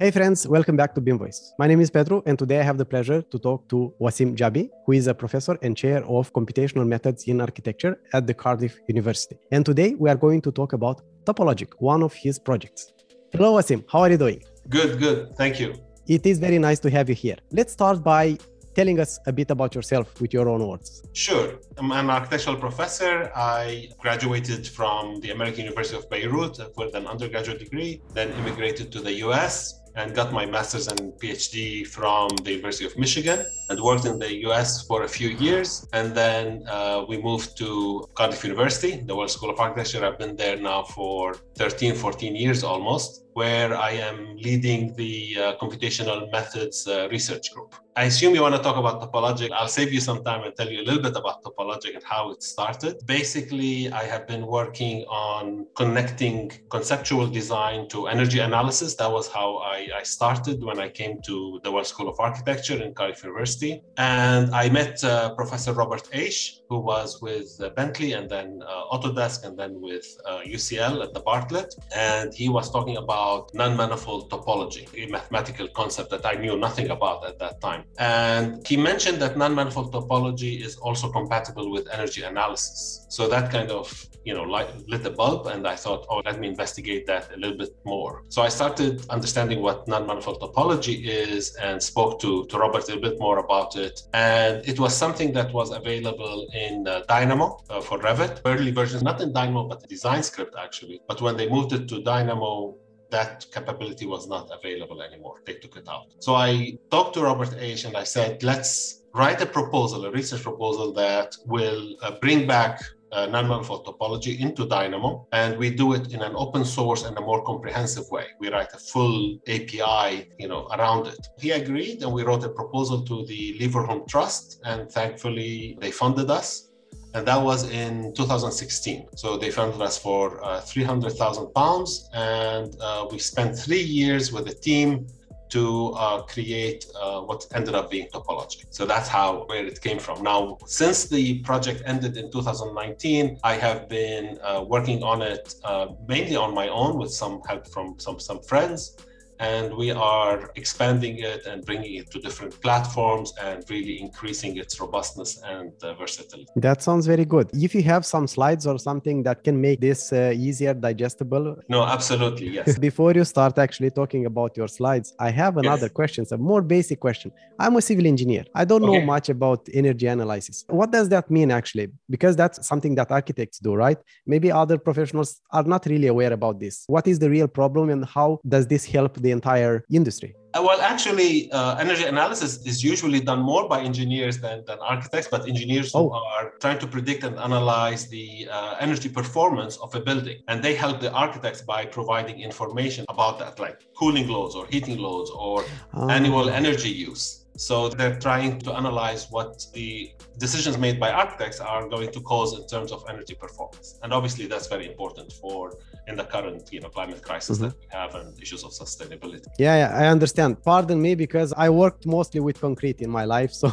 Hey 0.00 0.12
friends, 0.12 0.46
welcome 0.46 0.76
back 0.76 0.94
to 0.94 1.00
BIM 1.00 1.18
Voice. 1.18 1.52
My 1.58 1.66
name 1.66 1.80
is 1.80 1.90
Pedro, 1.90 2.22
and 2.24 2.38
today 2.38 2.60
I 2.60 2.62
have 2.62 2.78
the 2.78 2.84
pleasure 2.84 3.20
to 3.20 3.36
talk 3.36 3.68
to 3.70 3.92
Wasim 4.00 4.36
Jabi, 4.36 4.70
who 4.86 4.92
is 4.92 5.08
a 5.08 5.12
professor 5.12 5.58
and 5.60 5.76
chair 5.76 6.04
of 6.04 6.32
computational 6.32 6.86
methods 6.86 7.24
in 7.24 7.40
architecture 7.40 8.00
at 8.12 8.24
the 8.24 8.32
Cardiff 8.32 8.78
University. 8.86 9.36
And 9.50 9.66
today 9.66 9.96
we 9.98 10.08
are 10.08 10.14
going 10.14 10.40
to 10.42 10.52
talk 10.52 10.72
about 10.72 11.02
Topologic, 11.24 11.72
one 11.80 12.04
of 12.04 12.14
his 12.14 12.38
projects. 12.38 12.92
Hello, 13.32 13.54
Wasim. 13.54 13.84
How 13.90 14.02
are 14.02 14.10
you 14.12 14.18
doing? 14.18 14.40
Good, 14.68 15.00
good. 15.00 15.34
Thank 15.36 15.58
you. 15.58 15.74
It 16.06 16.24
is 16.26 16.38
very 16.38 16.60
nice 16.60 16.78
to 16.78 16.90
have 16.90 17.08
you 17.08 17.16
here. 17.16 17.38
Let's 17.50 17.72
start 17.72 18.04
by 18.04 18.38
telling 18.76 19.00
us 19.00 19.18
a 19.26 19.32
bit 19.32 19.50
about 19.50 19.74
yourself 19.74 20.20
with 20.20 20.32
your 20.32 20.48
own 20.48 20.64
words. 20.64 21.02
Sure. 21.12 21.58
I'm 21.76 21.90
an 21.90 22.08
architectural 22.08 22.54
professor. 22.54 23.32
I 23.34 23.88
graduated 23.98 24.68
from 24.68 25.18
the 25.22 25.32
American 25.32 25.64
University 25.64 25.96
of 25.96 26.08
Beirut 26.08 26.56
with 26.76 26.94
an 26.94 27.08
undergraduate 27.08 27.58
degree, 27.58 28.00
then 28.14 28.30
immigrated 28.34 28.92
to 28.92 29.00
the 29.00 29.14
US 29.26 29.80
and 29.98 30.14
got 30.14 30.32
my 30.32 30.46
master's 30.46 30.86
and 30.86 31.12
PhD 31.20 31.84
from 31.86 32.28
the 32.44 32.52
University 32.52 32.86
of 32.86 32.96
Michigan 32.96 33.44
and 33.68 33.80
worked 33.80 34.06
in 34.06 34.18
the 34.18 34.32
US 34.46 34.86
for 34.86 35.02
a 35.02 35.08
few 35.08 35.30
years. 35.46 35.88
And 35.92 36.14
then 36.14 36.64
uh, 36.68 37.04
we 37.08 37.20
moved 37.20 37.58
to 37.58 38.08
Cardiff 38.14 38.44
University, 38.44 38.92
the 39.08 39.14
Welsh 39.14 39.32
School 39.32 39.50
of 39.50 39.58
Architecture. 39.58 40.04
I've 40.06 40.18
been 40.18 40.36
there 40.36 40.56
now 40.56 40.84
for 40.84 41.34
13, 41.56 41.94
14 41.94 42.36
years 42.36 42.62
almost 42.62 43.24
where 43.38 43.70
I 43.76 43.92
am 44.08 44.18
leading 44.36 44.80
the 45.02 45.14
uh, 45.38 45.42
computational 45.62 46.18
methods 46.32 46.88
uh, 46.88 47.08
research 47.08 47.46
group. 47.54 47.70
I 48.00 48.04
assume 48.04 48.32
you 48.36 48.42
want 48.42 48.54
to 48.54 48.62
talk 48.62 48.76
about 48.76 48.96
Topologic. 49.02 49.50
I'll 49.50 49.74
save 49.80 49.90
you 49.92 50.02
some 50.08 50.20
time 50.22 50.42
and 50.44 50.52
tell 50.54 50.70
you 50.74 50.80
a 50.82 50.86
little 50.88 51.02
bit 51.08 51.16
about 51.22 51.42
Topologic 51.42 51.92
and 51.98 52.04
how 52.04 52.30
it 52.30 52.40
started. 52.44 52.94
Basically, 53.06 53.90
I 53.90 54.04
have 54.12 54.24
been 54.32 54.44
working 54.46 54.96
on 55.08 55.66
connecting 55.74 56.52
conceptual 56.76 57.26
design 57.40 57.88
to 57.88 58.06
energy 58.06 58.38
analysis. 58.38 58.94
That 59.00 59.10
was 59.10 59.26
how 59.36 59.48
I, 59.76 59.78
I 60.00 60.04
started 60.04 60.62
when 60.68 60.78
I 60.78 60.88
came 61.00 61.14
to 61.22 61.34
the 61.64 61.72
Welsh 61.72 61.88
School 61.88 62.08
of 62.08 62.20
Architecture 62.20 62.78
in 62.84 62.94
Cardiff 62.94 63.24
University. 63.24 63.72
And 63.96 64.44
I 64.54 64.64
met 64.68 65.02
uh, 65.02 65.34
Professor 65.40 65.72
Robert 65.72 66.04
Aish, 66.20 66.40
who 66.68 66.78
was 66.78 67.20
with 67.20 67.48
uh, 67.60 67.70
Bentley 67.70 68.12
and 68.12 68.30
then 68.30 68.48
uh, 68.64 68.94
Autodesk 68.94 69.44
and 69.44 69.58
then 69.58 69.72
with 69.80 70.06
UCL 70.54 70.94
uh, 71.00 71.06
at 71.06 71.14
the 71.14 71.22
Bartlett. 71.30 71.74
And 71.96 72.32
he 72.32 72.48
was 72.48 72.70
talking 72.70 72.96
about 72.96 73.27
about 73.28 73.54
non-manifold 73.54 74.30
topology, 74.30 74.84
a 75.02 75.10
mathematical 75.10 75.68
concept 75.68 76.10
that 76.10 76.24
I 76.24 76.34
knew 76.34 76.56
nothing 76.56 76.90
about 76.90 77.26
at 77.26 77.38
that 77.38 77.60
time. 77.60 77.84
And 77.98 78.66
he 78.66 78.76
mentioned 78.76 79.18
that 79.22 79.36
non-manifold 79.36 79.92
topology 79.92 80.52
is 80.66 80.76
also 80.76 81.10
compatible 81.10 81.70
with 81.70 81.84
energy 81.92 82.22
analysis. 82.22 83.06
So 83.10 83.28
that 83.28 83.50
kind 83.50 83.70
of 83.70 83.86
you 84.28 84.34
know 84.34 84.42
light, 84.42 84.68
lit 84.92 85.02
the 85.08 85.14
bulb 85.20 85.46
and 85.52 85.62
i 85.74 85.76
thought 85.84 86.02
oh 86.10 86.20
let 86.28 86.36
me 86.40 86.46
investigate 86.54 87.06
that 87.06 87.24
a 87.34 87.38
little 87.42 87.58
bit 87.64 87.72
more 87.92 88.12
so 88.28 88.42
i 88.48 88.50
started 88.58 88.94
understanding 89.16 89.58
what 89.66 89.76
non-manifold 89.88 90.38
topology 90.44 90.96
is 91.06 91.54
and 91.66 91.82
spoke 91.82 92.20
to, 92.20 92.44
to 92.50 92.58
robert 92.58 92.86
a 92.90 92.98
bit 93.06 93.16
more 93.26 93.38
about 93.38 93.70
it 93.76 94.02
and 94.12 94.54
it 94.72 94.78
was 94.78 94.92
something 95.04 95.32
that 95.32 95.48
was 95.58 95.68
available 95.80 96.38
in 96.64 96.86
uh, 96.86 97.00
dynamo 97.08 97.46
uh, 97.70 97.80
for 97.80 97.96
revit 98.08 98.34
early 98.44 98.72
versions 98.80 99.02
not 99.02 99.18
in 99.24 99.32
dynamo 99.32 99.62
but 99.70 99.80
the 99.80 99.86
design 99.86 100.22
script 100.22 100.54
actually 100.64 101.00
but 101.08 101.22
when 101.22 101.34
they 101.38 101.48
moved 101.48 101.72
it 101.72 101.88
to 101.88 102.02
dynamo 102.02 102.76
that 103.10 103.46
capability 103.52 104.06
was 104.06 104.28
not 104.28 104.50
available 104.52 105.02
anymore. 105.02 105.40
They 105.44 105.54
took 105.54 105.76
it 105.76 105.88
out. 105.88 106.06
So 106.20 106.34
I 106.34 106.78
talked 106.90 107.14
to 107.14 107.22
Robert 107.22 107.50
Aish 107.50 107.84
and 107.84 107.96
I 107.96 108.04
said, 108.04 108.42
let's 108.42 109.04
write 109.14 109.40
a 109.40 109.46
proposal, 109.46 110.04
a 110.04 110.10
research 110.10 110.42
proposal 110.42 110.92
that 110.94 111.36
will 111.46 111.96
uh, 112.02 112.12
bring 112.20 112.46
back 112.46 112.80
uh, 113.12 113.26
non-manifold 113.26 113.86
topology 113.86 114.38
into 114.38 114.66
Dynamo, 114.66 115.26
and 115.32 115.56
we 115.56 115.70
do 115.70 115.94
it 115.94 116.12
in 116.12 116.20
an 116.22 116.34
open 116.36 116.64
source 116.64 117.04
and 117.04 117.16
a 117.16 117.20
more 117.20 117.42
comprehensive 117.42 118.04
way. 118.10 118.26
We 118.38 118.50
write 118.50 118.72
a 118.74 118.78
full 118.78 119.38
API, 119.48 120.28
you 120.38 120.48
know, 120.48 120.68
around 120.68 121.06
it. 121.06 121.26
He 121.38 121.52
agreed, 121.52 122.02
and 122.02 122.12
we 122.12 122.22
wrote 122.22 122.44
a 122.44 122.50
proposal 122.50 123.02
to 123.06 123.24
the 123.24 123.58
Leverhulme 123.58 124.06
Trust, 124.06 124.60
and 124.64 124.90
thankfully 124.90 125.78
they 125.80 125.90
funded 125.90 126.30
us 126.30 126.67
and 127.14 127.26
that 127.26 127.40
was 127.40 127.70
in 127.70 128.12
2016. 128.14 129.08
So 129.16 129.36
they 129.36 129.50
funded 129.50 129.80
us 129.80 129.98
for 129.98 130.42
uh, 130.44 130.60
300,000 130.60 131.52
pounds, 131.54 132.08
and 132.12 132.76
uh, 132.80 133.06
we 133.10 133.18
spent 133.18 133.58
three 133.58 133.82
years 133.82 134.32
with 134.32 134.48
a 134.48 134.54
team 134.54 135.06
to 135.50 135.94
uh, 135.96 136.22
create 136.22 136.86
uh, 137.00 137.20
what 137.20 137.46
ended 137.54 137.74
up 137.74 137.90
being 137.90 138.06
Topologic. 138.08 138.66
So 138.70 138.84
that's 138.84 139.08
how 139.08 139.44
where 139.46 139.64
it 139.64 139.80
came 139.80 139.98
from. 139.98 140.22
Now, 140.22 140.58
since 140.66 141.08
the 141.08 141.38
project 141.40 141.82
ended 141.86 142.16
in 142.16 142.30
2019, 142.30 143.38
I 143.42 143.54
have 143.54 143.88
been 143.88 144.38
uh, 144.42 144.64
working 144.66 145.02
on 145.02 145.22
it 145.22 145.54
uh, 145.64 145.86
mainly 146.06 146.36
on 146.36 146.54
my 146.54 146.68
own 146.68 146.98
with 146.98 147.10
some 147.10 147.40
help 147.48 147.66
from 147.68 147.98
some 147.98 148.20
some 148.20 148.42
friends 148.42 148.96
and 149.38 149.74
we 149.76 149.90
are 149.90 150.50
expanding 150.56 151.18
it 151.18 151.46
and 151.46 151.64
bringing 151.64 151.94
it 151.94 152.10
to 152.10 152.18
different 152.20 152.60
platforms 152.60 153.32
and 153.42 153.64
really 153.70 154.00
increasing 154.00 154.56
its 154.56 154.80
robustness 154.80 155.40
and 155.44 155.72
uh, 155.82 155.94
versatility. 155.94 156.48
That 156.56 156.82
sounds 156.82 157.06
very 157.06 157.24
good. 157.24 157.50
If 157.52 157.74
you 157.74 157.82
have 157.82 158.04
some 158.04 158.26
slides 158.26 158.66
or 158.66 158.78
something 158.78 159.22
that 159.22 159.44
can 159.44 159.60
make 159.60 159.80
this 159.80 160.12
uh, 160.12 160.32
easier 160.34 160.74
digestible. 160.74 161.56
No, 161.68 161.84
absolutely, 161.84 162.48
yes. 162.48 162.78
Before 162.88 163.12
you 163.12 163.24
start 163.24 163.58
actually 163.58 163.90
talking 163.90 164.26
about 164.26 164.56
your 164.56 164.68
slides, 164.68 165.14
I 165.18 165.30
have 165.30 165.56
another 165.56 165.86
yes. 165.86 165.92
question, 165.92 166.26
a 166.32 166.36
more 166.36 166.62
basic 166.62 167.00
question. 167.00 167.32
I'm 167.58 167.76
a 167.76 167.82
civil 167.82 168.06
engineer. 168.06 168.44
I 168.54 168.64
don't 168.64 168.82
okay. 168.82 168.98
know 168.98 169.04
much 169.04 169.28
about 169.28 169.68
energy 169.72 170.06
analysis. 170.06 170.64
What 170.68 170.90
does 170.90 171.08
that 171.10 171.30
mean 171.30 171.50
actually? 171.50 171.88
Because 172.10 172.36
that's 172.36 172.66
something 172.66 172.94
that 172.96 173.10
architects 173.10 173.58
do, 173.58 173.74
right? 173.74 173.98
Maybe 174.26 174.50
other 174.50 174.78
professionals 174.78 175.40
are 175.50 175.64
not 175.64 175.86
really 175.86 176.08
aware 176.08 176.32
about 176.32 176.60
this. 176.60 176.84
What 176.86 177.06
is 177.06 177.18
the 177.18 177.30
real 177.30 177.48
problem 177.48 177.90
and 177.90 178.04
how 178.04 178.40
does 178.46 178.66
this 178.66 178.84
help 178.84 179.14
the 179.14 179.27
the 179.28 179.32
entire 179.40 179.84
industry? 180.00 180.30
Uh, 180.54 180.62
well, 180.68 180.80
actually, 180.80 181.32
uh, 181.52 181.76
energy 181.84 182.04
analysis 182.04 182.52
is 182.70 182.82
usually 182.92 183.20
done 183.30 183.40
more 183.52 183.64
by 183.68 183.78
engineers 183.90 184.36
than, 184.44 184.64
than 184.68 184.78
architects, 184.94 185.28
but 185.30 185.40
engineers 185.46 185.92
oh. 185.94 186.10
are 186.10 186.44
trying 186.62 186.78
to 186.84 186.86
predict 186.86 187.22
and 187.28 187.34
analyze 187.38 188.08
the 188.08 188.48
uh, 188.50 188.86
energy 188.86 189.10
performance 189.20 189.76
of 189.84 189.94
a 189.94 190.00
building. 190.08 190.38
And 190.48 190.56
they 190.64 190.74
help 190.74 190.96
the 191.00 191.12
architects 191.12 191.60
by 191.74 191.80
providing 191.84 192.40
information 192.40 193.04
about 193.10 193.38
that, 193.40 193.58
like 193.66 193.78
cooling 194.00 194.28
loads 194.28 194.54
or 194.54 194.66
heating 194.72 194.98
loads 195.06 195.30
or 195.30 195.64
oh. 195.94 196.08
annual 196.08 196.48
energy 196.48 196.92
use. 197.10 197.24
So 197.58 197.88
they're 197.88 198.18
trying 198.20 198.60
to 198.60 198.72
analyze 198.72 199.26
what 199.30 199.66
the 199.74 200.12
decisions 200.38 200.78
made 200.78 201.00
by 201.00 201.10
architects 201.10 201.58
are 201.58 201.88
going 201.88 202.12
to 202.12 202.20
cause 202.20 202.56
in 202.56 202.64
terms 202.68 202.92
of 202.92 203.04
energy 203.08 203.34
performance. 203.34 203.98
And 204.04 204.12
obviously 204.12 204.46
that's 204.46 204.68
very 204.68 204.86
important 204.86 205.32
for 205.32 205.76
in 206.06 206.14
the 206.14 206.22
current, 206.22 206.72
you 206.72 206.80
know, 206.80 206.88
climate 206.88 207.20
crisis 207.20 207.58
mm-hmm. 207.58 207.70
that 207.70 207.76
we 207.80 207.86
have 207.90 208.14
and 208.14 208.40
issues 208.40 208.62
of 208.62 208.70
sustainability. 208.70 209.46
Yeah, 209.58 209.76
yeah, 209.76 209.90
I 209.92 210.06
understand. 210.06 210.62
Pardon 210.62 211.02
me 211.02 211.16
because 211.16 211.52
I 211.56 211.68
worked 211.68 212.06
mostly 212.06 212.38
with 212.38 212.60
concrete 212.60 213.00
in 213.00 213.10
my 213.10 213.24
life. 213.24 213.52
So 213.52 213.72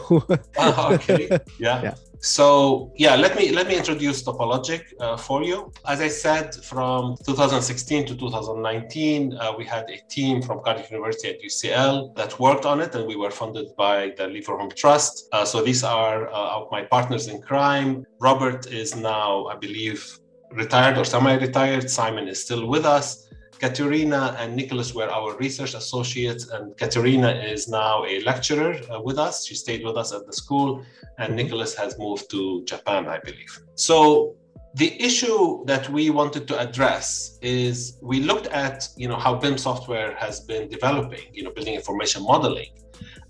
oh, 0.58 0.94
okay. 0.96 1.30
Yeah. 1.60 1.84
yeah. 1.84 1.96
So 2.26 2.92
yeah, 2.96 3.16
let 3.16 3.36
me 3.36 3.52
let 3.52 3.68
me 3.68 3.78
introduce 3.78 4.24
Topologic 4.24 4.82
uh, 5.00 5.16
for 5.16 5.44
you. 5.44 5.72
As 5.88 6.02
I 6.02 6.08
said, 6.08 6.56
from 6.56 7.16
2016 7.24 8.08
to 8.08 8.16
2019, 8.16 9.38
uh, 9.38 9.54
we 9.56 9.64
had 9.64 9.88
a 9.92 10.00
team 10.10 10.42
from 10.42 10.62
Cardiff 10.62 10.90
University 10.90 11.30
at 11.30 11.40
UCL 11.40 12.16
that 12.16 12.40
worked 12.40 12.66
on 12.66 12.82
it, 12.82 12.96
and 12.96 13.06
we 13.08 13.16
were 13.16 13.30
funded 13.30 13.68
by 13.78 14.12
the 14.18 14.24
Leverhulme 14.24 14.76
Trust. 14.76 15.30
Uh, 15.32 15.46
so 15.46 15.62
these 15.62 15.84
are 15.84 16.28
uh, 16.34 16.66
my 16.72 16.82
partners 16.82 17.28
in 17.28 17.40
crime. 17.44 18.04
Robert 18.20 18.66
is 18.74 18.96
now, 18.96 19.46
I 19.46 19.56
believe, 19.56 20.20
retired 20.52 20.98
or 20.98 21.06
semi-retired. 21.06 21.92
Simon 21.92 22.28
is 22.28 22.42
still 22.42 22.66
with 22.66 22.86
us. 22.86 23.25
Katerina 23.60 24.36
and 24.40 24.56
Nicholas 24.56 24.94
were 24.94 25.10
our 25.10 25.36
research 25.38 25.74
associates, 25.74 26.50
and 26.50 26.76
Katerina 26.78 27.32
is 27.32 27.68
now 27.68 28.06
a 28.06 28.22
lecturer 28.22 28.76
uh, 28.92 29.02
with 29.02 29.18
us. 29.18 29.46
She 29.46 29.56
stayed 29.56 29.84
with 29.84 29.98
us 29.98 30.14
at 30.14 30.26
the 30.26 30.34
school, 30.34 30.84
and 31.18 31.30
mm-hmm. 31.30 31.36
Nicholas 31.36 31.76
has 31.76 31.98
moved 31.98 32.30
to 32.32 32.64
Japan, 32.66 33.08
I 33.08 33.20
believe. 33.20 33.60
So 33.76 34.36
the 34.76 35.02
issue 35.02 35.64
that 35.66 35.90
we 35.90 36.10
wanted 36.10 36.48
to 36.50 36.60
address 36.60 37.40
is 37.42 37.98
we 38.02 38.20
looked 38.20 38.48
at 38.48 38.90
you 38.98 39.08
know 39.08 39.16
how 39.16 39.36
BIM 39.36 39.58
software 39.58 40.16
has 40.16 40.42
been 40.42 40.68
developing, 40.68 41.26
you 41.34 41.44
know, 41.44 41.52
building 41.52 41.76
information 41.76 42.24
modeling, 42.24 42.72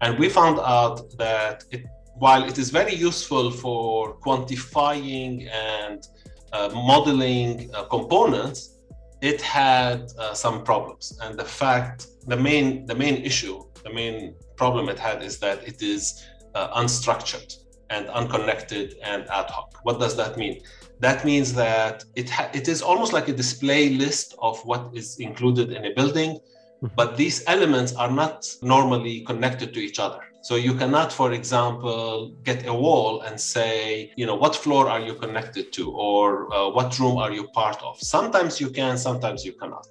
and 0.01 0.18
we 0.18 0.28
found 0.30 0.60
out 0.60 1.16
that 1.18 1.63
it, 1.71 1.86
while 2.16 2.44
it 2.44 2.57
is 2.57 2.69
very 2.69 2.95
useful 2.95 3.51
for 3.51 4.18
quantifying 4.19 5.50
and 5.51 6.07
uh, 6.54 6.69
modeling 6.74 7.69
uh, 7.74 7.83
components 7.83 8.75
it 9.21 9.41
had 9.41 10.12
uh, 10.19 10.33
some 10.33 10.63
problems. 10.63 11.17
And 11.21 11.38
the 11.38 11.45
fact 11.45 12.07
the 12.27 12.38
main 12.38 12.85
the 12.85 12.95
main 12.95 13.17
issue 13.17 13.63
the 13.83 13.94
main 13.94 14.35
problem 14.56 14.89
it 14.89 15.00
had 15.00 15.21
is 15.21 15.38
that 15.39 15.67
it 15.67 15.81
is 15.81 16.23
uh, 16.56 16.81
unstructured 16.81 17.56
and 17.89 18.07
unconnected 18.09 18.95
and 19.03 19.23
ad 19.29 19.50
hoc. 19.50 19.79
What 19.83 20.00
does 20.00 20.15
that 20.17 20.38
mean? 20.38 20.62
That 21.00 21.25
means 21.25 21.53
that 21.53 22.03
it 22.15 22.29
ha- 22.29 22.50
it 22.53 22.67
is 22.67 22.81
almost 22.81 23.13
like 23.13 23.27
a 23.27 23.33
display 23.33 23.89
list 23.89 24.35
of 24.39 24.59
what 24.65 24.89
is 24.94 25.19
included 25.19 25.71
in 25.71 25.85
a 25.85 25.94
building 25.94 26.31
mm-hmm. 26.35 26.88
but 26.95 27.18
these 27.18 27.44
elements 27.47 27.94
are 27.95 28.11
not 28.11 28.45
normally 28.61 29.21
connected 29.21 29.73
to 29.73 29.79
each 29.79 30.00
other 30.00 30.21
so 30.45 30.57
you 30.57 30.75
cannot, 30.75 31.12
for 31.12 31.31
example, 31.31 32.36
get 32.44 32.68
a 32.68 32.74
wall 32.86 33.21
and 33.21 33.36
say, 33.42 34.13
you 34.15 34.27
know, 34.27 34.36
what 34.36 34.56
floor 34.56 34.88
are 34.88 35.00
you 35.00 35.15
connected 35.15 35.74
to 35.74 35.89
or 35.89 36.53
uh, 36.53 36.69
what 36.69 37.00
room 37.00 37.18
are 37.18 37.31
you 37.31 37.47
part 37.47 37.81
of? 37.81 38.00
Sometimes 38.00 38.62
you 38.62 38.69
can, 38.69 38.95
sometimes 38.95 39.44
you 39.44 39.53
cannot. 39.53 39.88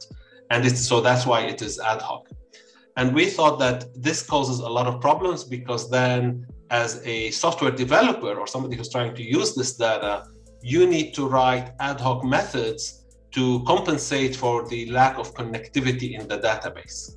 And 0.51 0.65
it's, 0.65 0.79
so 0.79 1.01
that's 1.01 1.27
why 1.27 1.41
it 1.41 1.61
is 1.61 1.81
ad 1.81 2.01
hoc. 2.01 2.29
And 2.97 3.13
we 3.13 3.27
thought 3.27 3.59
that 3.59 4.01
this 4.01 4.23
causes 4.23 4.61
a 4.61 4.69
lot 4.69 4.87
of 4.87 5.01
problems 5.01 5.43
because 5.43 5.91
then, 5.91 6.47
as 6.71 7.05
a 7.05 7.33
software 7.33 7.73
developer 7.73 8.35
or 8.35 8.47
somebody 8.47 8.77
who's 8.77 8.91
trying 8.91 9.13
to 9.17 9.25
use 9.25 9.57
this 9.57 9.75
data, 9.75 10.25
you 10.63 10.87
need 10.87 11.15
to 11.15 11.27
write 11.27 11.73
ad 11.81 12.01
hoc 12.01 12.25
methods 12.25 13.07
to 13.33 13.65
compensate 13.65 14.37
for 14.37 14.69
the 14.69 14.89
lack 14.89 15.19
of 15.19 15.35
connectivity 15.35 16.17
in 16.17 16.29
the 16.29 16.39
database. 16.39 17.17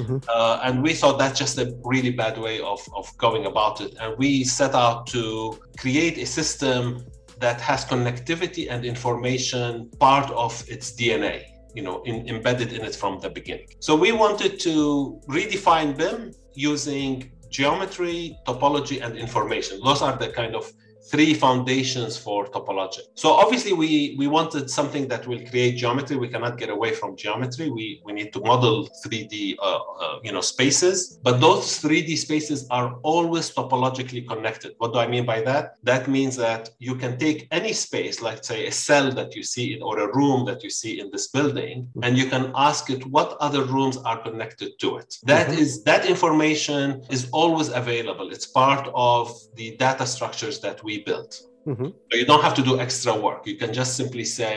Mm-hmm. 0.00 0.18
Uh, 0.28 0.60
and 0.64 0.82
we 0.82 0.94
thought 0.94 1.18
that's 1.18 1.38
just 1.38 1.58
a 1.58 1.76
really 1.84 2.10
bad 2.10 2.38
way 2.38 2.60
of, 2.60 2.80
of 2.96 3.16
going 3.18 3.46
about 3.46 3.80
it. 3.80 3.94
And 4.00 4.16
we 4.18 4.44
set 4.44 4.74
out 4.74 5.06
to 5.08 5.58
create 5.78 6.18
a 6.18 6.26
system 6.26 7.04
that 7.38 7.60
has 7.60 7.84
connectivity 7.84 8.70
and 8.70 8.84
information 8.84 9.90
part 9.98 10.30
of 10.30 10.62
its 10.68 10.92
DNA 10.92 11.44
you 11.74 11.82
know 11.82 12.02
in, 12.02 12.28
embedded 12.28 12.72
in 12.72 12.84
it 12.84 12.94
from 12.94 13.20
the 13.20 13.30
beginning 13.30 13.66
so 13.80 13.94
we 13.96 14.12
wanted 14.12 14.58
to 14.60 15.20
redefine 15.28 15.96
bim 15.96 16.32
using 16.54 17.30
geometry 17.48 18.36
topology 18.46 19.04
and 19.04 19.16
information 19.16 19.80
those 19.84 20.02
are 20.02 20.16
the 20.16 20.28
kind 20.28 20.54
of 20.54 20.70
three 21.10 21.34
foundations 21.34 22.16
for 22.16 22.46
topology. 22.46 23.00
So 23.14 23.30
obviously 23.30 23.72
we, 23.72 24.14
we 24.18 24.26
wanted 24.26 24.70
something 24.70 25.08
that 25.08 25.26
will 25.26 25.40
create 25.46 25.76
geometry. 25.76 26.16
We 26.16 26.28
cannot 26.28 26.58
get 26.58 26.70
away 26.70 26.92
from 26.92 27.16
geometry. 27.16 27.70
We, 27.70 28.00
we 28.04 28.12
need 28.12 28.32
to 28.34 28.40
model 28.40 28.88
3D 29.04 29.56
uh, 29.58 29.78
uh, 30.00 30.18
you 30.22 30.32
know, 30.32 30.40
spaces, 30.40 31.18
but 31.22 31.40
those 31.40 31.82
3D 31.82 32.16
spaces 32.18 32.66
are 32.70 32.94
always 33.02 33.50
topologically 33.50 34.26
connected. 34.26 34.74
What 34.78 34.92
do 34.92 34.98
I 34.98 35.06
mean 35.06 35.24
by 35.24 35.40
that? 35.42 35.76
That 35.82 36.08
means 36.08 36.36
that 36.36 36.70
you 36.78 36.94
can 36.94 37.18
take 37.18 37.48
any 37.50 37.72
space, 37.72 38.20
like 38.20 38.44
say 38.44 38.66
a 38.66 38.72
cell 38.72 39.10
that 39.12 39.34
you 39.34 39.42
see 39.42 39.74
in, 39.74 39.82
or 39.82 39.98
a 40.00 40.14
room 40.14 40.44
that 40.46 40.62
you 40.62 40.70
see 40.70 41.00
in 41.00 41.10
this 41.10 41.28
building, 41.28 41.88
and 42.02 42.16
you 42.16 42.26
can 42.26 42.52
ask 42.54 42.90
it 42.90 43.04
what 43.06 43.36
other 43.40 43.64
rooms 43.64 43.96
are 43.98 44.18
connected 44.22 44.78
to 44.80 44.96
it. 44.98 45.16
That 45.24 45.48
mm-hmm. 45.48 45.60
is 45.60 45.82
that 45.84 46.06
information 46.06 47.02
is 47.10 47.28
always 47.32 47.68
available. 47.68 48.30
It's 48.30 48.46
part 48.46 48.88
of 48.94 49.32
the 49.54 49.76
data 49.76 50.06
structures 50.06 50.60
that 50.60 50.82
we 50.84 50.89
we 50.90 50.96
built. 51.10 51.32
Mm-hmm. 51.70 51.90
So 52.08 52.14
you 52.20 52.26
don't 52.30 52.44
have 52.48 52.56
to 52.60 52.64
do 52.70 52.72
extra 52.86 53.14
work. 53.26 53.40
You 53.50 53.56
can 53.62 53.72
just 53.80 53.92
simply 54.00 54.24
say, 54.24 54.54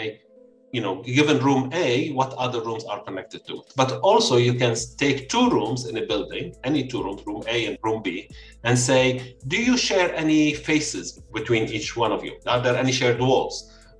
you 0.75 0.81
know, 0.85 0.95
given 1.19 1.37
room 1.47 1.63
A, 1.85 1.89
what 2.19 2.31
other 2.45 2.59
rooms 2.67 2.83
are 2.91 3.01
connected 3.07 3.41
to 3.47 3.53
it. 3.61 3.67
But 3.81 3.89
also 4.09 4.33
you 4.47 4.55
can 4.61 4.73
take 5.03 5.17
two 5.33 5.45
rooms 5.57 5.81
in 5.89 5.95
a 6.03 6.05
building, 6.11 6.45
any 6.69 6.81
two 6.91 7.01
rooms, 7.05 7.21
room 7.29 7.43
A 7.55 7.57
and 7.67 7.77
room 7.85 7.99
B, 8.01 8.29
and 8.67 8.75
say, 8.89 9.35
do 9.53 9.57
you 9.67 9.75
share 9.77 10.09
any 10.23 10.43
faces 10.69 11.07
between 11.37 11.63
each 11.77 11.89
one 12.03 12.11
of 12.17 12.21
you? 12.27 12.33
Are 12.53 12.61
there 12.65 12.77
any 12.83 12.93
shared 12.99 13.19
walls? 13.19 13.55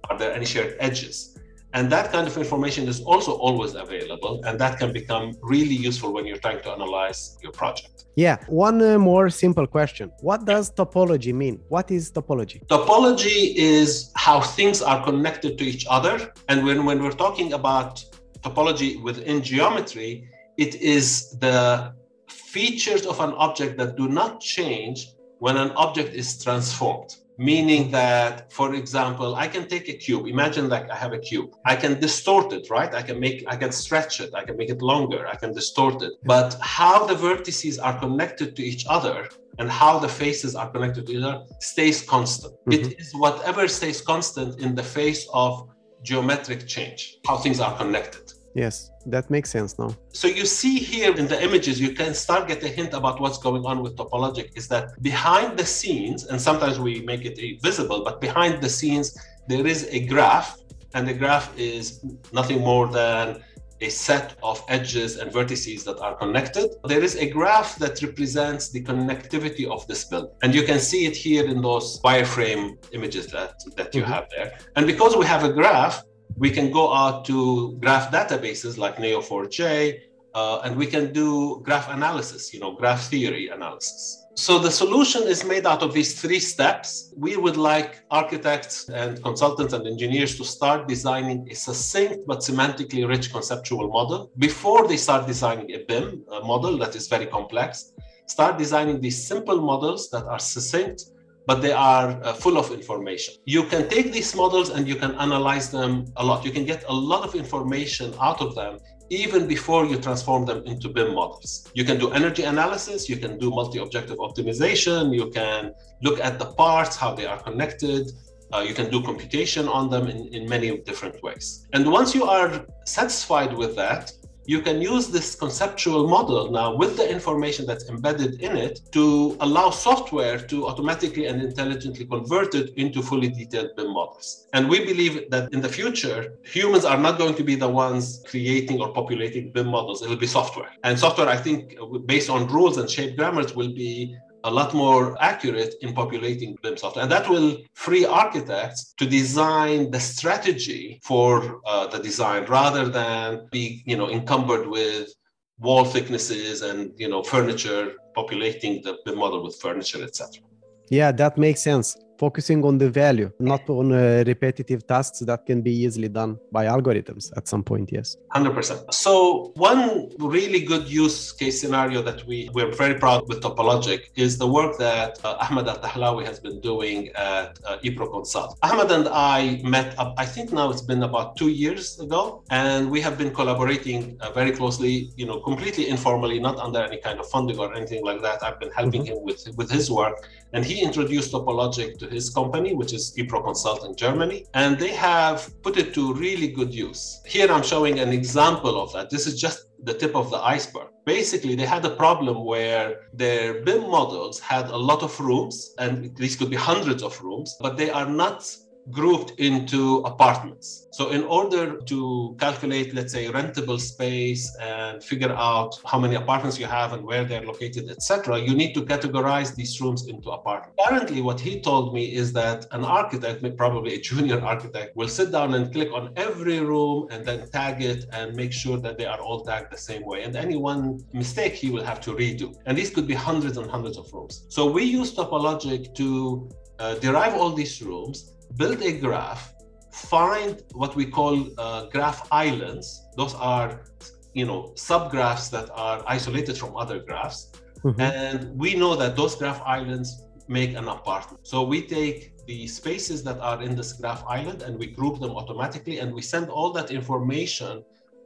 Are 0.10 0.18
there 0.18 0.34
any 0.34 0.48
shared 0.54 0.76
edges? 0.88 1.33
And 1.76 1.92
that 1.92 2.12
kind 2.12 2.28
of 2.28 2.38
information 2.38 2.88
is 2.88 3.02
also 3.02 3.32
always 3.34 3.74
available, 3.74 4.44
and 4.46 4.60
that 4.60 4.78
can 4.78 4.94
become 4.94 5.34
really 5.42 5.74
useful 5.74 6.14
when 6.14 6.26
you're 6.28 6.38
trying 6.38 6.62
to 6.62 6.70
analyze 6.70 7.38
your 7.42 7.52
project. 7.52 8.06
Yeah, 8.16 8.38
one 8.48 8.80
uh, 8.80 9.00
more 9.00 9.32
simple 9.32 9.66
question. 9.66 10.12
What 10.22 10.46
does 10.46 10.72
topology 10.72 11.34
mean? 11.34 11.60
What 11.70 11.90
is 11.90 12.12
topology? 12.12 12.64
Topology 12.68 13.56
is 13.56 14.12
how 14.16 14.40
things 14.40 14.84
are 14.84 15.04
connected 15.04 15.58
to 15.58 15.64
each 15.64 15.86
other. 15.90 16.32
And 16.48 16.64
when, 16.64 16.86
when 16.86 17.02
we're 17.02 17.20
talking 17.26 17.54
about 17.54 18.06
topology 18.42 19.02
within 19.02 19.42
geometry, 19.42 20.30
it 20.58 20.76
is 20.76 21.32
the 21.40 21.96
features 22.28 23.08
of 23.08 23.20
an 23.20 23.34
object 23.34 23.78
that 23.78 23.96
do 23.96 24.08
not 24.08 24.40
change 24.42 25.08
when 25.40 25.58
an 25.58 25.72
object 25.72 26.14
is 26.14 26.44
transformed 26.44 27.16
meaning 27.38 27.92
that 27.92 28.52
for 28.52 28.74
example 28.76 29.36
i 29.36 29.48
can 29.48 29.68
take 29.68 29.90
a 29.90 29.94
cube. 29.94 30.28
Imagine 30.28 30.70
like 30.70 30.90
i 30.90 30.96
have 30.96 31.14
a 31.14 31.20
cube. 31.20 31.50
I 31.66 31.76
can 31.76 32.00
distort 32.00 32.54
it 32.54 32.70
right? 32.70 32.94
I 32.94 33.02
can 33.02 33.20
make 33.20 33.44
i 33.48 33.56
can 33.56 33.72
stretch 33.72 34.20
it. 34.20 34.34
I 34.34 34.44
can 34.44 34.58
make 34.58 34.70
it 34.70 34.82
longer. 34.82 35.28
I 35.28 35.36
can 35.36 35.54
distort 35.54 36.02
it. 36.02 36.14
But 36.24 36.58
how 36.62 37.06
the 37.06 37.16
vertices 37.16 37.76
are 37.82 37.98
connected 38.00 38.56
to 38.58 38.64
each 38.64 38.86
other 38.88 39.30
and 39.60 39.70
how 39.70 40.00
the 40.00 40.10
faces 40.10 40.56
are 40.56 40.70
connected 40.70 41.06
to 41.08 41.12
each 41.14 41.24
other 41.24 41.44
stays 41.60 42.02
constant. 42.02 42.54
Mm-hmm. 42.54 42.74
it 42.74 43.00
is 43.00 43.14
whatever 43.14 43.68
stays 43.68 44.02
constant 44.02 44.60
in 44.60 44.76
the 44.76 44.84
face 44.84 45.28
of 45.34 45.70
geometric 46.04 46.68
change 46.68 47.20
how 47.28 47.38
things 47.38 47.60
are 47.60 47.76
connected 47.78 48.23
Yes, 48.56 48.92
that 49.08 49.30
makes 49.30 49.50
sense 49.50 49.80
now. 49.80 49.96
So 50.12 50.28
you 50.28 50.46
see 50.46 50.78
here 50.78 51.16
in 51.16 51.28
the 51.28 51.42
images, 51.44 51.82
you 51.82 51.92
can 51.92 52.14
start 52.14 52.48
get 52.48 52.64
a 52.64 52.68
hint 52.68 52.94
about 52.94 53.20
what's 53.20 53.40
going 53.40 53.66
on 53.66 53.82
with 53.82 53.96
topologic 53.96 54.56
is 54.56 54.68
that 54.68 55.02
behind 55.02 55.58
the 55.58 55.66
scenes, 55.66 56.28
and 56.28 56.40
sometimes 56.40 56.80
we 56.80 57.02
make 57.02 57.26
it 57.26 57.62
visible, 57.62 58.04
but 58.04 58.22
behind 58.22 58.62
the 58.62 58.70
scenes, 58.70 59.18
there 59.48 59.66
is 59.66 59.88
a 59.90 60.06
graph, 60.06 60.58
and 60.94 61.08
the 61.08 61.14
graph 61.14 61.58
is 61.58 62.06
nothing 62.32 62.62
more 62.62 62.88
than 62.88 63.44
a 63.82 63.90
set 63.90 64.36
of 64.42 64.64
edges 64.70 65.18
and 65.18 65.32
vertices 65.32 65.84
that 65.84 66.00
are 66.00 66.16
connected. 66.16 66.70
There 66.86 67.04
is 67.04 67.16
a 67.16 67.30
graph 67.30 67.76
that 67.78 68.02
represents 68.02 68.70
the 68.70 68.82
connectivity 68.82 69.66
of 69.68 69.86
this 69.88 70.06
build. 70.06 70.30
And 70.42 70.56
you 70.56 70.64
can 70.64 70.80
see 70.80 71.06
it 71.06 71.16
here 71.16 71.46
in 71.46 71.62
those 71.62 72.00
wireframe 72.02 72.78
images 72.94 73.28
that, 73.28 73.62
that 73.76 73.94
you 73.94 74.04
mm-hmm. 74.04 74.12
have 74.12 74.30
there. 74.30 74.58
And 74.76 74.88
because 74.88 75.18
we 75.18 75.26
have 75.26 75.44
a 75.44 75.52
graph, 75.52 76.04
we 76.38 76.50
can 76.50 76.72
go 76.72 76.94
out 76.94 77.26
to 77.26 77.78
graph 77.80 78.12
databases 78.12 78.78
like 78.78 78.98
Neo4j, 78.98 80.00
uh, 80.34 80.62
and 80.64 80.76
we 80.76 80.88
can 80.88 81.14
do 81.14 81.62
graph 81.64 81.90
analysis, 81.90 82.54
you 82.54 82.60
know, 82.60 82.72
graph 82.72 83.10
theory 83.10 83.50
analysis. 83.50 84.26
So 84.36 84.58
the 84.58 84.72
solution 84.72 85.24
is 85.28 85.46
made 85.46 85.68
out 85.68 85.84
of 85.84 85.94
these 85.94 86.20
three 86.20 86.40
steps. 86.40 87.14
We 87.16 87.38
would 87.38 87.56
like 87.56 88.04
architects 88.10 88.90
and 88.90 89.22
consultants 89.22 89.74
and 89.74 89.86
engineers 89.86 90.36
to 90.38 90.44
start 90.44 90.88
designing 90.88 91.48
a 91.52 91.56
succinct 91.56 92.26
but 92.26 92.40
semantically 92.40 93.08
rich 93.08 93.32
conceptual 93.32 93.90
model 93.90 94.32
before 94.40 94.88
they 94.88 94.98
start 94.98 95.28
designing 95.28 95.72
a 95.72 95.84
BIM 95.86 96.24
a 96.32 96.40
model 96.44 96.80
that 96.80 96.96
is 96.96 97.08
very 97.08 97.28
complex. 97.28 97.94
Start 98.26 98.58
designing 98.58 99.00
these 99.00 99.24
simple 99.24 99.62
models 99.62 100.10
that 100.10 100.26
are 100.26 100.40
succinct 100.40 101.04
but 101.46 101.62
they 101.62 101.74
are 101.74 102.20
uh, 102.24 102.34
full 102.34 102.58
of 102.58 102.72
information. 102.72 103.36
You 103.46 103.64
can 103.64 103.90
take 103.90 104.12
these 104.12 104.36
models 104.36 104.70
and 104.70 104.88
you 104.88 104.96
can 104.96 105.12
analyze 105.16 105.70
them 105.72 106.06
a 106.18 106.26
lot. 106.26 106.46
You 106.46 106.52
can 106.52 106.66
get 106.66 106.84
a 106.88 106.94
lot 106.94 107.24
of 107.24 107.36
information 107.36 108.14
out 108.22 108.42
of 108.42 108.56
them 108.56 108.80
even 109.10 109.48
before 109.48 109.86
you 109.86 109.98
transform 109.98 110.46
them 110.46 110.64
into 110.66 110.90
BIM 110.90 111.14
models. 111.14 111.70
You 111.74 111.84
can 111.84 112.00
do 112.00 112.12
energy 112.12 112.44
analysis, 112.44 113.10
you 113.10 113.18
can 113.18 113.38
do 113.38 113.50
multi 113.50 113.80
objective 113.80 114.18
optimization, 114.18 115.14
you 115.14 115.30
can 115.30 115.74
look 116.02 116.20
at 116.20 116.40
the 116.40 116.46
parts, 116.46 116.96
how 116.96 117.14
they 117.14 117.26
are 117.26 117.42
connected. 117.42 118.12
Uh, 118.54 118.60
you 118.60 118.74
can 118.74 118.88
do 118.92 119.02
computation 119.02 119.68
on 119.68 119.90
them 119.90 120.08
in, 120.08 120.28
in 120.28 120.48
many 120.48 120.78
different 120.78 121.22
ways. 121.24 121.68
And 121.74 121.92
once 121.92 122.14
you 122.14 122.26
are 122.26 122.66
satisfied 122.86 123.52
with 123.52 123.76
that, 123.76 124.12
you 124.46 124.62
can 124.62 124.82
use 124.82 125.08
this 125.08 125.36
conceptual 125.36 126.08
model 126.08 126.52
now 126.52 126.76
with 126.76 126.98
the 126.98 127.10
information 127.10 127.66
that's 127.66 127.88
embedded 127.90 128.42
in 128.42 128.58
it 128.58 128.82
to 128.92 129.38
allow 129.40 129.70
software 129.70 130.38
to 130.38 130.68
automatically 130.68 131.26
and 131.28 131.42
intelligently 131.42 132.06
convert 132.06 132.54
it 132.56 132.74
into 132.76 133.02
fully 133.02 133.30
detailed 133.30 133.70
BIM 133.78 133.94
models. 133.94 134.48
And 134.54 134.70
we 134.70 134.80
believe 134.86 135.30
that 135.30 135.54
in 135.54 135.62
the 135.62 135.70
future, 135.70 136.34
humans 136.44 136.86
are 136.86 136.98
not 136.98 137.18
going 137.18 137.36
to 137.36 137.44
be 137.44 137.56
the 137.56 137.70
ones 137.70 138.24
creating 138.28 138.82
or 138.82 138.92
populating 138.94 139.52
BIM 139.52 139.68
models. 139.68 140.02
It'll 140.02 140.16
be 140.16 140.28
software. 140.28 140.70
And 140.84 141.00
software, 141.00 141.28
I 141.28 141.38
think, 141.38 141.76
uh, 141.82 141.86
based 142.00 142.30
on 142.30 142.48
rules 142.48 142.78
and 142.78 142.90
shape 142.90 143.16
grammars, 143.18 143.56
will 143.56 143.74
be 143.74 144.18
a 144.44 144.52
lot 144.52 144.74
more 144.74 145.22
accurate 145.22 145.76
in 145.82 145.94
populating 145.94 146.58
BIM 146.62 146.78
software. 146.78 147.04
And 147.04 147.12
that 147.12 147.30
will 147.30 147.58
free 147.74 148.06
architects 148.06 148.94
to 148.98 149.06
design 149.06 149.92
the 149.92 150.00
strategy 150.00 151.00
for 151.04 151.62
uh, 151.66 151.88
the 151.88 152.00
design 152.00 152.46
rather 152.46 152.90
than 152.90 153.48
be, 153.52 153.84
you 153.86 153.96
know, 153.96 154.10
encumbered 154.10 154.68
with 154.68 155.14
wall 155.60 155.86
thicknesses 155.86 156.62
and, 156.62 156.92
you 156.98 157.08
know, 157.08 157.24
furniture, 157.24 157.94
populating 158.16 158.82
the 158.84 158.98
BIM 159.06 159.18
model 159.18 159.44
with 159.44 159.56
furniture, 159.62 160.04
etc. 160.04 160.42
Yeah, 160.90 161.12
that 161.14 161.38
makes 161.38 161.62
sense 161.62 161.98
focusing 162.18 162.64
on 162.64 162.78
the 162.78 162.90
value, 162.90 163.32
not 163.40 163.70
on 163.70 163.92
uh, 163.92 164.24
repetitive 164.26 164.86
tasks 164.88 165.20
that 165.20 165.46
can 165.46 165.62
be 165.62 165.72
easily 165.72 166.10
done 166.10 166.38
by 166.52 166.66
algorithms 166.66 167.32
at 167.38 167.48
some 167.48 167.64
point. 167.64 167.92
Yes. 167.92 168.18
100%. 168.36 168.94
So, 168.94 169.52
one 169.56 170.10
really 170.20 170.62
good 170.62 170.88
use 170.88 171.32
case 171.32 171.60
scenario 171.62 172.02
that 172.02 172.26
we, 172.26 172.50
we're 172.54 172.72
very 172.72 172.96
proud 172.96 173.28
with 173.28 173.42
Topologic 173.42 174.10
is 174.16 174.38
the 174.38 174.48
work 174.48 174.78
that 174.78 175.24
uh, 175.24 175.38
Ahmed 175.46 175.68
Al 175.68 175.78
Tahlawi 175.78 176.26
has 176.26 176.40
been 176.40 176.60
doing 176.62 177.10
at 177.16 177.60
uh, 177.66 177.78
ePro 177.84 178.12
Consult. 178.12 178.58
Ahmed 178.64 178.92
and 178.92 179.08
I 179.10 179.62
met, 179.64 179.98
up, 179.98 180.14
I 180.18 180.26
think 180.26 180.52
now 180.52 180.70
it's 180.70 180.82
been 180.82 181.04
about 181.04 181.36
two 181.36 181.50
years 181.50 182.00
ago, 182.00 182.44
and 182.50 182.90
we 182.90 183.02
have 183.02 183.18
been 183.18 183.34
collaborating 183.34 184.18
uh, 184.22 184.32
very 184.32 184.52
closely, 184.52 185.12
you 185.16 185.26
know, 185.26 185.40
completely 185.40 185.90
informally, 185.90 186.40
not 186.40 186.58
under 186.58 186.80
any 186.80 186.98
kind 186.98 187.20
of 187.20 187.28
funding 187.28 187.60
or 187.60 187.74
anything 187.74 188.04
like 188.04 188.22
that. 188.22 188.44
I've 188.44 188.60
been 188.60 188.72
helping 188.72 189.04
mm-hmm. 189.04 189.14
him 189.14 189.24
with, 189.24 189.48
with 189.56 189.70
his 189.72 189.90
work, 189.92 190.28
and 190.54 190.64
he 190.64 190.82
introduced 190.82 191.32
Topologic 191.32 191.98
to 192.00 192.08
his 192.08 192.30
company, 192.30 192.74
which 192.74 192.94
is 192.94 193.14
ePro 193.18 193.44
Consult 193.44 193.86
in 193.86 193.96
Germany, 193.96 194.46
and 194.54 194.78
they 194.78 194.94
have 194.94 195.52
put 195.64 195.78
it 195.78 195.94
to 195.96 196.14
really 196.14 196.48
good 196.48 196.74
use. 196.74 197.22
Here 197.26 197.52
I'm 197.52 197.64
showing 197.64 198.00
an 198.00 198.10
example 198.10 198.82
of 198.82 198.94
that. 198.94 199.10
This 199.10 199.26
is 199.28 199.40
just 199.40 199.68
the 199.84 199.94
tip 199.94 200.16
of 200.16 200.30
the 200.30 200.38
iceberg. 200.38 200.88
Basically, 201.06 201.56
they 201.56 201.66
had 201.66 201.84
a 201.84 201.90
problem 201.90 202.46
where 202.46 203.02
their 203.14 203.64
BIM 203.66 203.82
models 203.90 204.40
had 204.40 204.68
a 204.70 204.78
lot 204.78 205.04
of 205.04 205.20
rooms, 205.20 205.74
and 205.80 206.16
these 206.16 206.36
could 206.38 206.50
be 206.50 206.56
hundreds 206.56 207.04
of 207.04 207.22
rooms, 207.22 207.58
but 207.60 207.76
they 207.76 207.90
are 207.90 208.08
not 208.08 208.48
grouped 208.92 209.40
into 209.40 210.00
apartments. 210.00 210.88
So, 210.92 211.10
in 211.12 211.24
order 211.24 211.78
to 211.78 212.36
calculate, 212.40 212.94
let's 212.94 213.14
say, 213.14 213.26
rentable 213.28 213.80
space 213.80 214.56
and 214.62 215.04
figure 215.04 215.32
out 215.32 215.80
how 215.86 216.00
many 216.00 216.16
apartments 216.16 216.60
you 216.60 216.66
have 216.66 216.94
and 216.94 217.04
where 217.04 217.24
they're 217.24 217.46
located, 217.46 217.90
etc., 217.90 218.40
you 218.40 218.54
need 218.54 218.74
to 218.74 218.82
categorize 218.82 219.56
these 219.56 219.80
rooms 219.82 220.08
into 220.08 220.30
apartments. 220.30 220.78
Currently, 220.88 221.22
what 221.22 221.40
he 221.40 221.62
told 221.62 221.94
me 221.94 222.14
is 222.14 222.34
that 222.34 222.68
an 222.72 222.84
architect, 222.84 223.44
probably 223.58 223.96
a 223.96 224.02
junior 224.02 224.40
architect, 224.42 224.96
will 224.96 225.08
sit 225.08 225.32
down 225.32 225.54
and 225.54 225.72
click 225.72 225.90
on 225.94 226.12
every 226.16 226.60
room 226.60 227.08
and 227.10 227.26
then 227.26 227.50
tag 227.50 227.82
it 227.82 228.06
and 228.12 228.36
make 228.36 228.52
sure 228.52 228.78
that 228.78 228.98
they 228.98 229.06
are 229.06 229.20
all 229.20 229.44
tagged 229.44 229.72
the 229.72 229.78
same 229.78 230.06
way. 230.06 230.24
And 230.24 230.36
any 230.36 230.58
one 230.58 231.00
mistake, 231.14 231.54
he 231.54 231.70
will 231.70 231.84
have 231.84 232.02
to 232.02 232.12
redo. 232.12 232.54
And 232.66 232.78
these 232.78 232.90
could 232.90 233.08
be 233.08 233.14
hundreds 233.14 233.58
and 233.58 233.70
hundreds 233.70 233.98
of 233.98 234.12
rooms. 234.14 234.46
So, 234.50 234.70
we 234.70 234.84
use 234.84 235.16
Topologic 235.16 235.96
to 235.96 236.50
uh, 236.80 236.96
derive 236.96 237.34
all 237.36 237.52
these 237.52 237.82
rooms 237.82 238.34
build 238.58 238.82
a 238.82 238.98
graph, 239.00 239.54
find 239.92 240.64
what 240.74 240.96
we 240.96 241.06
call 241.06 241.48
uh, 241.58 241.86
graph 241.88 242.28
islands. 242.32 243.06
Those 243.16 243.34
are, 243.36 243.86
you 244.34 244.46
know, 244.46 244.74
subgraphs 244.76 245.50
that 245.52 245.70
are 245.74 246.04
isolated 246.08 246.58
from 246.58 246.76
other 246.76 247.00
graphs. 247.00 247.52
Mm-hmm. 247.84 248.02
And 248.02 248.58
we 248.58 248.76
know 248.76 248.96
that 248.96 249.16
those 249.16 249.36
graph 249.36 249.62
islands 249.66 250.24
make 250.48 250.76
an 250.76 250.88
apartment. 250.88 251.48
So 251.48 251.64
we 251.64 251.82
take 251.82 252.34
the 252.46 252.68
spaces 252.68 253.24
that 253.24 253.40
are 253.40 253.62
in 253.62 253.76
this 253.76 253.94
graph 253.94 254.24
island 254.28 254.62
and 254.62 254.78
we 254.78 254.88
group 254.88 255.20
them 255.20 255.32
automatically 255.32 256.00
and 256.00 256.14
we 256.14 256.22
send 256.22 256.50
all 256.50 256.72
that 256.74 256.92
information 256.92 257.84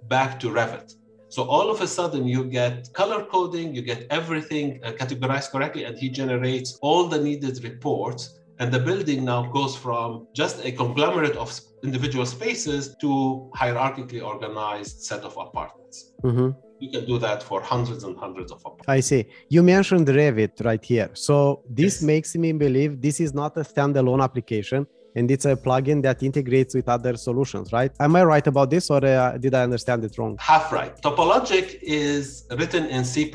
back 0.07 0.39
to 0.39 0.47
Revit. 0.47 0.95
So 1.29 1.43
all 1.43 1.69
of 1.69 1.81
a 1.81 1.87
sudden 1.87 2.25
you 2.25 2.45
get 2.45 2.91
color 2.93 3.25
coding, 3.25 3.75
you 3.75 3.81
get 3.81 4.07
everything 4.09 4.79
uh, 4.83 4.91
categorized 4.91 5.51
correctly, 5.51 5.83
and 5.83 5.97
he 5.97 6.09
generates 6.09 6.79
all 6.81 7.07
the 7.07 7.21
needed 7.21 7.61
reports 7.63 8.36
and 8.59 8.71
the 8.71 8.79
building 8.79 9.23
now 9.25 9.43
goes 9.51 9.75
from 9.75 10.27
just 10.33 10.63
a 10.65 10.71
conglomerate 10.71 11.35
of 11.35 11.59
individual 11.83 12.25
spaces 12.25 12.95
to 13.01 13.51
hierarchically 13.55 14.25
organized 14.25 15.01
set 15.01 15.21
of 15.21 15.37
apartments. 15.37 16.13
Mm-hmm. 16.23 16.49
You 16.79 16.91
can 16.91 17.05
do 17.05 17.17
that 17.19 17.41
for 17.41 17.61
hundreds 17.61 18.03
and 18.03 18.17
hundreds 18.17 18.51
of 18.51 18.59
apartments. 18.59 18.87
I 18.87 18.99
see. 18.99 19.25
You 19.49 19.63
mentioned 19.63 20.07
Revit 20.07 20.63
right 20.63 20.83
here. 20.83 21.09
So 21.13 21.63
this 21.69 21.95
yes. 21.95 22.01
makes 22.01 22.35
me 22.35 22.51
believe 22.51 23.01
this 23.01 23.19
is 23.19 23.33
not 23.33 23.57
a 23.57 23.61
standalone 23.61 24.23
application 24.23 24.85
and 25.17 25.31
it's 25.31 25.45
a 25.45 25.55
plugin 25.55 26.01
that 26.03 26.21
integrates 26.21 26.75
with 26.75 26.87
other 26.87 27.17
solutions, 27.17 27.73
right? 27.73 27.91
Am 27.99 28.15
I 28.15 28.23
right 28.23 28.45
about 28.45 28.69
this 28.69 28.89
or 28.89 29.03
uh, 29.03 29.37
did 29.37 29.53
I 29.55 29.63
understand 29.63 30.03
it 30.05 30.17
wrong? 30.17 30.37
Half 30.39 30.71
right. 30.71 30.95
Topologic 31.01 31.79
is 31.81 32.45
written 32.51 32.85
in 32.85 33.03
C++ 33.03 33.31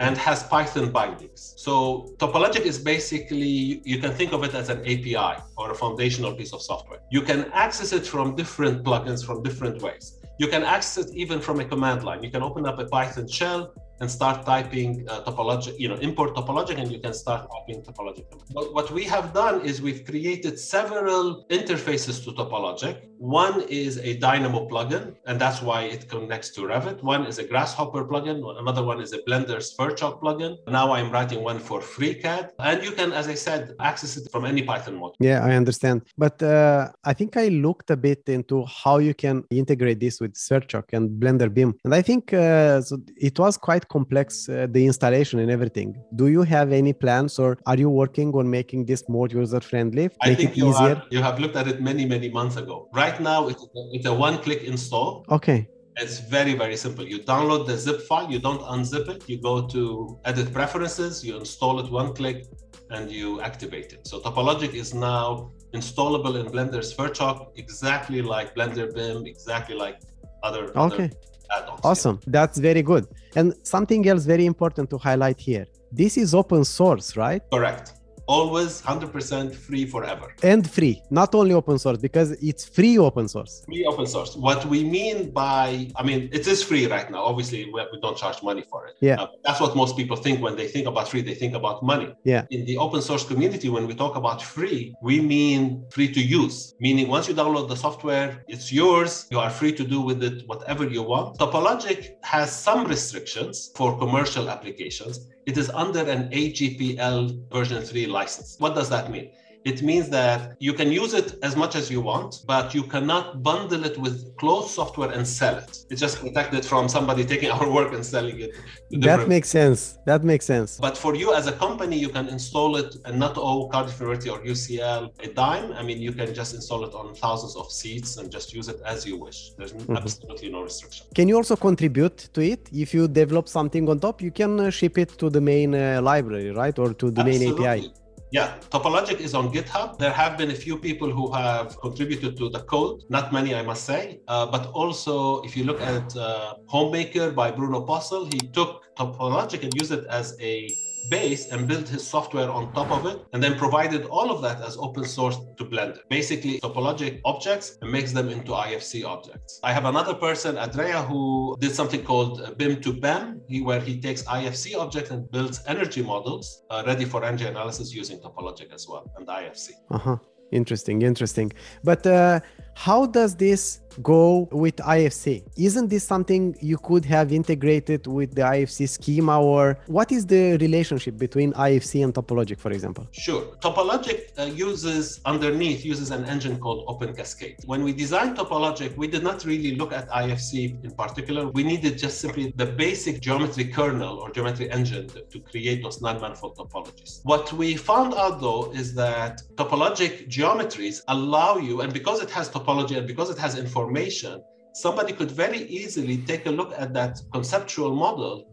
and 0.00 0.18
has 0.18 0.42
Python 0.42 0.90
bindings. 0.90 1.54
So 1.56 2.14
Topologic 2.18 2.62
is 2.72 2.78
basically, 2.78 3.80
you 3.84 3.98
can 3.98 4.12
think 4.12 4.32
of 4.32 4.42
it 4.42 4.54
as 4.54 4.68
an 4.70 4.80
API 4.80 5.40
or 5.56 5.70
a 5.70 5.74
foundational 5.74 6.34
piece 6.34 6.52
of 6.52 6.62
software. 6.62 7.00
You 7.10 7.22
can 7.22 7.50
access 7.52 7.92
it 7.92 8.04
from 8.04 8.34
different 8.34 8.82
plugins 8.82 9.24
from 9.24 9.42
different 9.42 9.80
ways. 9.80 10.18
You 10.38 10.48
can 10.48 10.62
access 10.62 11.06
it 11.06 11.14
even 11.14 11.40
from 11.40 11.60
a 11.60 11.64
command 11.64 12.04
line. 12.04 12.22
You 12.22 12.30
can 12.30 12.42
open 12.42 12.66
up 12.66 12.78
a 12.78 12.86
Python 12.86 13.28
shell, 13.28 13.72
and 14.00 14.10
start 14.10 14.44
typing 14.44 15.06
uh, 15.08 15.22
topologic, 15.22 15.78
you 15.78 15.88
know, 15.88 15.96
import 15.96 16.34
topologic, 16.34 16.78
and 16.78 16.90
you 16.90 17.00
can 17.00 17.14
start 17.14 17.48
typing 17.52 17.82
topologic. 17.82 18.24
But 18.52 18.74
what 18.74 18.90
we 18.90 19.04
have 19.04 19.32
done 19.32 19.60
is 19.62 19.82
we've 19.82 20.04
created 20.04 20.58
several 20.58 21.46
interfaces 21.50 22.22
to 22.24 22.32
topologic. 22.32 23.02
One 23.18 23.62
is 23.62 23.98
a 23.98 24.16
Dynamo 24.18 24.68
plugin, 24.68 25.16
and 25.26 25.40
that's 25.40 25.60
why 25.60 25.82
it 25.82 26.08
connects 26.08 26.50
to 26.50 26.60
Revit. 26.62 27.02
One 27.02 27.26
is 27.26 27.38
a 27.38 27.44
Grasshopper 27.44 28.04
plugin. 28.04 28.38
Another 28.60 28.84
one 28.84 29.00
is 29.00 29.12
a 29.12 29.18
Blender 29.18 29.58
Sverchok 29.58 30.20
plugin. 30.20 30.56
Now 30.68 30.92
I'm 30.92 31.10
writing 31.10 31.42
one 31.42 31.58
for 31.58 31.80
FreeCAD, 31.80 32.50
and 32.60 32.82
you 32.84 32.92
can, 32.92 33.12
as 33.12 33.26
I 33.28 33.34
said, 33.34 33.74
access 33.80 34.16
it 34.16 34.30
from 34.30 34.44
any 34.44 34.62
Python 34.62 34.94
module. 34.98 35.14
Yeah, 35.18 35.44
I 35.44 35.54
understand. 35.54 36.02
But 36.16 36.40
uh, 36.42 36.90
I 37.04 37.12
think 37.12 37.36
I 37.36 37.48
looked 37.48 37.90
a 37.90 37.96
bit 37.96 38.22
into 38.28 38.64
how 38.66 38.98
you 38.98 39.14
can 39.14 39.44
integrate 39.50 39.98
this 39.98 40.20
with 40.20 40.34
Sverchok 40.34 40.92
and 40.92 41.10
Blender 41.20 41.52
BIM, 41.52 41.74
and 41.84 41.94
I 41.94 42.02
think 42.02 42.32
uh, 42.32 42.80
so 42.80 42.98
it 43.16 43.38
was 43.38 43.56
quite 43.56 43.87
complex 43.88 44.48
uh, 44.48 44.66
the 44.70 44.84
installation 44.84 45.38
and 45.40 45.50
everything. 45.50 45.96
Do 46.16 46.28
you 46.28 46.42
have 46.42 46.72
any 46.72 46.92
plans 46.92 47.38
or 47.38 47.58
are 47.66 47.76
you 47.76 47.90
working 47.90 48.32
on 48.34 48.48
making 48.48 48.86
this 48.86 49.08
more 49.08 49.28
user 49.28 49.60
friendly 49.60 50.10
i 50.20 50.34
think 50.34 50.56
you, 50.56 50.68
easier? 50.68 50.96
Are, 50.96 51.02
you 51.10 51.22
have 51.22 51.38
looked 51.38 51.56
at 51.56 51.66
it 51.68 51.80
many 51.80 52.04
many 52.04 52.28
months 52.30 52.56
ago. 52.56 52.88
Right 52.92 53.20
now 53.20 53.48
it's 53.48 53.62
a, 53.62 53.68
it's 53.96 54.06
a 54.06 54.14
one 54.14 54.38
click 54.38 54.62
install. 54.62 55.24
Okay. 55.30 55.68
It's 55.96 56.20
very 56.20 56.54
very 56.54 56.76
simple. 56.76 57.04
You 57.04 57.18
download 57.20 57.66
the 57.66 57.76
zip 57.76 58.00
file. 58.02 58.30
You 58.30 58.38
don't 58.38 58.62
unzip 58.74 59.08
it. 59.08 59.28
You 59.28 59.40
go 59.40 59.66
to 59.74 60.18
edit 60.24 60.52
preferences. 60.52 61.24
You 61.24 61.36
install 61.38 61.80
it 61.80 61.90
one 61.90 62.14
click 62.14 62.44
and 62.90 63.10
you 63.10 63.40
activate 63.40 63.92
it. 63.92 64.06
So 64.06 64.20
topologic 64.20 64.74
is 64.74 64.94
now 64.94 65.50
installable 65.74 66.40
in 66.40 66.46
Blender's 66.46 66.94
Sverchok 66.94 67.48
exactly 67.56 68.22
like 68.22 68.54
blender 68.54 68.94
bim 68.94 69.26
exactly 69.26 69.76
like 69.76 70.00
other 70.42 70.64
okay. 70.76 71.04
other 71.04 71.10
add-ons. 71.56 71.80
Awesome. 71.84 72.16
Yeah. 72.22 72.30
That's 72.38 72.58
very 72.58 72.82
good. 72.82 73.06
And 73.38 73.54
something 73.62 74.08
else 74.08 74.24
very 74.24 74.46
important 74.46 74.90
to 74.90 74.98
highlight 74.98 75.38
here. 75.48 75.66
This 75.92 76.16
is 76.16 76.34
open 76.34 76.64
source, 76.64 77.16
right? 77.16 77.42
Correct 77.52 77.97
always 78.28 78.82
100% 78.82 79.54
free 79.54 79.86
forever. 79.86 80.34
And 80.42 80.70
free, 80.70 81.02
not 81.10 81.34
only 81.34 81.54
open 81.54 81.78
source, 81.78 81.98
because 81.98 82.30
it's 82.32 82.64
free 82.68 82.98
open 82.98 83.26
source. 83.26 83.62
Free 83.64 83.84
open 83.86 84.06
source. 84.06 84.36
What 84.36 84.64
we 84.66 84.84
mean 84.84 85.30
by, 85.30 85.90
I 85.96 86.02
mean, 86.02 86.28
it 86.32 86.46
is 86.46 86.62
free 86.62 86.86
right 86.86 87.10
now. 87.10 87.24
Obviously, 87.24 87.64
we, 87.72 87.82
don't 88.00 88.16
charge 88.16 88.42
money 88.42 88.62
for 88.70 88.86
it. 88.86 88.94
Yeah. 89.00 89.20
Uh, 89.20 89.26
that's 89.44 89.60
what 89.60 89.74
most 89.74 89.96
people 89.96 90.16
think 90.16 90.40
when 90.40 90.54
they 90.54 90.68
think 90.68 90.86
about 90.86 91.08
free, 91.08 91.22
they 91.22 91.34
think 91.34 91.54
about 91.54 91.82
money. 91.82 92.14
Yeah. 92.24 92.44
In 92.50 92.64
the 92.64 92.76
open 92.76 93.02
source 93.02 93.24
community, 93.24 93.68
when 93.68 93.86
we 93.86 93.94
talk 93.94 94.14
about 94.14 94.40
free, 94.42 94.94
we 95.02 95.20
mean 95.20 95.84
free 95.90 96.12
to 96.12 96.20
use, 96.20 96.74
meaning 96.80 97.08
once 97.08 97.26
you 97.28 97.34
download 97.34 97.68
the 97.68 97.76
software, 97.76 98.44
it's 98.46 98.72
yours. 98.72 99.26
You 99.30 99.40
are 99.40 99.50
free 99.50 99.72
to 99.72 99.84
do 99.84 100.00
with 100.00 100.22
it 100.22 100.46
whatever 100.46 100.86
you 100.86 101.02
want. 101.02 101.38
Topologic 101.38 102.10
has 102.22 102.52
some 102.52 102.84
restrictions 102.84 103.72
for 103.74 103.98
commercial 103.98 104.48
applications 104.50 105.28
it 105.48 105.56
is 105.56 105.70
under 105.70 106.00
an 106.00 106.28
AGPL 106.28 107.50
version 107.50 107.82
3 107.82 108.06
license. 108.06 108.56
What 108.58 108.74
does 108.74 108.90
that 108.90 109.10
mean? 109.10 109.30
It 109.64 109.82
means 109.82 110.08
that 110.10 110.56
you 110.60 110.72
can 110.72 110.90
use 110.92 111.14
it 111.14 111.34
as 111.42 111.56
much 111.56 111.74
as 111.74 111.90
you 111.90 112.00
want, 112.00 112.42
but 112.46 112.74
you 112.74 112.82
cannot 112.84 113.42
bundle 113.42 113.84
it 113.84 113.98
with 113.98 114.36
closed 114.36 114.70
software 114.70 115.10
and 115.10 115.26
sell 115.26 115.56
it. 115.58 115.84
It's 115.90 116.00
just 116.00 116.20
protected 116.20 116.64
from 116.64 116.88
somebody 116.88 117.24
taking 117.24 117.50
our 117.56 117.68
work 117.70 117.92
and 117.92 118.04
selling 118.04 118.40
it. 118.40 118.52
That 118.90 119.28
makes 119.28 119.48
sense. 119.48 119.98
That 120.06 120.24
makes 120.24 120.46
sense. 120.46 120.78
But 120.80 120.96
for 120.96 121.14
you 121.14 121.34
as 121.34 121.46
a 121.46 121.52
company, 121.52 121.98
you 121.98 122.08
can 122.08 122.28
install 122.28 122.76
it 122.76 122.96
and 123.04 123.18
not 123.18 123.36
owe 123.36 123.68
Cardiff 123.68 123.98
University 124.00 124.30
or 124.30 124.38
UCL 124.40 125.12
a 125.22 125.28
dime. 125.34 125.72
I 125.72 125.82
mean, 125.82 126.00
you 126.00 126.12
can 126.12 126.32
just 126.34 126.54
install 126.54 126.84
it 126.84 126.94
on 126.94 127.14
thousands 127.14 127.56
of 127.56 127.70
seats 127.70 128.16
and 128.16 128.30
just 128.30 128.54
use 128.54 128.68
it 128.68 128.80
as 128.86 129.06
you 129.06 129.16
wish. 129.16 129.50
There's 129.58 129.72
mm-hmm. 129.72 129.96
absolutely 129.96 130.50
no 130.50 130.62
restriction. 130.62 131.06
Can 131.14 131.28
you 131.28 131.36
also 131.36 131.56
contribute 131.56 132.16
to 132.34 132.40
it? 132.40 132.68
If 132.72 132.94
you 132.94 133.08
develop 133.08 133.48
something 133.48 133.88
on 133.88 133.98
top, 134.00 134.22
you 134.22 134.30
can 134.30 134.60
uh, 134.60 134.70
ship 134.70 134.98
it 134.98 135.10
to 135.18 135.30
the 135.30 135.40
main 135.40 135.74
uh, 135.74 136.00
library, 136.02 136.50
right? 136.50 136.78
Or 136.78 136.94
to 136.94 137.10
the 137.10 137.20
absolutely. 137.22 137.64
main 137.64 137.84
API. 137.84 137.92
Yeah, 138.30 138.58
Topologic 138.70 139.20
is 139.20 139.34
on 139.34 139.50
GitHub. 139.50 139.96
There 139.98 140.12
have 140.12 140.36
been 140.36 140.50
a 140.50 140.54
few 140.54 140.76
people 140.76 141.10
who 141.10 141.32
have 141.32 141.80
contributed 141.80 142.36
to 142.36 142.50
the 142.50 142.60
code, 142.60 143.04
not 143.08 143.32
many, 143.32 143.54
I 143.54 143.62
must 143.62 143.84
say. 143.84 144.20
Uh, 144.28 144.44
but 144.44 144.66
also, 144.72 145.40
if 145.42 145.56
you 145.56 145.64
look 145.64 145.80
at 145.80 146.14
uh, 146.14 146.56
Homemaker 146.66 147.30
by 147.30 147.50
Bruno 147.50 147.80
Postle, 147.80 148.26
he 148.26 148.38
took 148.52 148.84
Topologic 148.96 149.62
and 149.62 149.72
used 149.80 149.92
it 149.92 150.04
as 150.10 150.36
a 150.40 150.68
base 151.08 151.48
and 151.52 151.66
built 151.66 151.88
his 151.88 152.06
software 152.06 152.50
on 152.50 152.72
top 152.72 152.90
of 152.90 153.06
it 153.06 153.18
and 153.32 153.42
then 153.42 153.56
provided 153.56 154.04
all 154.06 154.30
of 154.30 154.42
that 154.42 154.60
as 154.62 154.76
open 154.76 155.04
source 155.04 155.36
to 155.56 155.64
Blender. 155.64 156.00
Basically, 156.08 156.60
topologic 156.60 157.20
objects 157.24 157.78
and 157.82 157.90
makes 157.90 158.12
them 158.12 158.28
into 158.28 158.52
IFC 158.52 159.04
objects. 159.04 159.60
I 159.62 159.72
have 159.72 159.84
another 159.84 160.14
person, 160.14 160.56
Andrea, 160.58 161.02
who 161.02 161.56
did 161.60 161.72
something 161.74 162.04
called 162.04 162.56
BIM 162.58 162.80
to 162.82 162.92
BEM, 162.92 163.42
where 163.62 163.80
he 163.80 164.00
takes 164.00 164.22
IFC 164.24 164.76
objects 164.76 165.10
and 165.10 165.30
builds 165.30 165.62
energy 165.66 166.02
models 166.02 166.62
uh, 166.70 166.82
ready 166.86 167.04
for 167.04 167.24
energy 167.24 167.46
analysis 167.46 167.94
using 167.94 168.18
topologic 168.18 168.72
as 168.72 168.86
well 168.88 169.10
and 169.16 169.26
IFC. 169.26 169.70
Uh-huh. 169.90 170.16
Interesting, 170.50 171.02
interesting. 171.02 171.52
But 171.84 172.06
uh, 172.06 172.40
how 172.74 173.06
does 173.06 173.36
this 173.36 173.80
go 174.02 174.48
with 174.52 174.76
IFC? 174.76 175.42
Isn't 175.56 175.88
this 175.88 176.04
something 176.04 176.56
you 176.60 176.78
could 176.78 177.04
have 177.04 177.32
integrated 177.32 178.06
with 178.06 178.34
the 178.34 178.42
IFC 178.42 178.88
schema, 178.88 179.40
or 179.40 179.78
what 179.86 180.12
is 180.12 180.26
the 180.26 180.56
relationship 180.58 181.18
between 181.18 181.52
IFC 181.54 182.04
and 182.04 182.14
Topologic, 182.14 182.58
for 182.58 182.72
example? 182.72 183.06
Sure. 183.12 183.42
Topologic 183.60 184.38
uh, 184.38 184.44
uses 184.44 185.20
underneath 185.24 185.84
uses 185.84 186.10
an 186.10 186.24
engine 186.24 186.58
called 186.58 186.84
Open 186.86 187.14
Cascade. 187.14 187.56
When 187.66 187.82
we 187.82 187.92
designed 187.92 188.36
Topologic, 188.36 188.96
we 188.96 189.06
did 189.06 189.22
not 189.22 189.44
really 189.44 189.74
look 189.76 189.92
at 189.92 190.08
IFC 190.10 190.84
in 190.84 190.90
particular. 190.92 191.48
We 191.48 191.62
needed 191.62 191.98
just 191.98 192.20
simply 192.20 192.52
the 192.56 192.66
basic 192.66 193.20
geometry 193.20 193.64
kernel 193.64 194.18
or 194.18 194.30
geometry 194.30 194.70
engine 194.70 195.08
to, 195.08 195.38
create 195.48 195.82
those 195.82 196.02
non-manifold 196.02 196.56
topologies. 196.56 197.20
What 197.22 197.52
we 197.52 197.76
found 197.76 198.12
out 198.14 198.40
though 198.40 198.70
is 198.72 198.94
that 198.94 199.42
topologic 199.54 200.28
geometries 200.28 201.00
allow 201.08 201.56
you, 201.56 201.80
and 201.80 201.92
because 201.92 202.20
it 202.20 202.30
has 202.30 202.50
topology 202.50 202.96
and 202.98 203.06
because 203.06 203.30
it 203.30 203.38
has 203.38 203.56
information, 203.88 204.42
somebody 204.74 205.12
could 205.12 205.30
very 205.30 205.62
easily 205.62 206.18
take 206.18 206.46
a 206.46 206.50
look 206.50 206.72
at 206.76 206.92
that 206.94 207.18
conceptual 207.32 207.94
model 207.94 208.44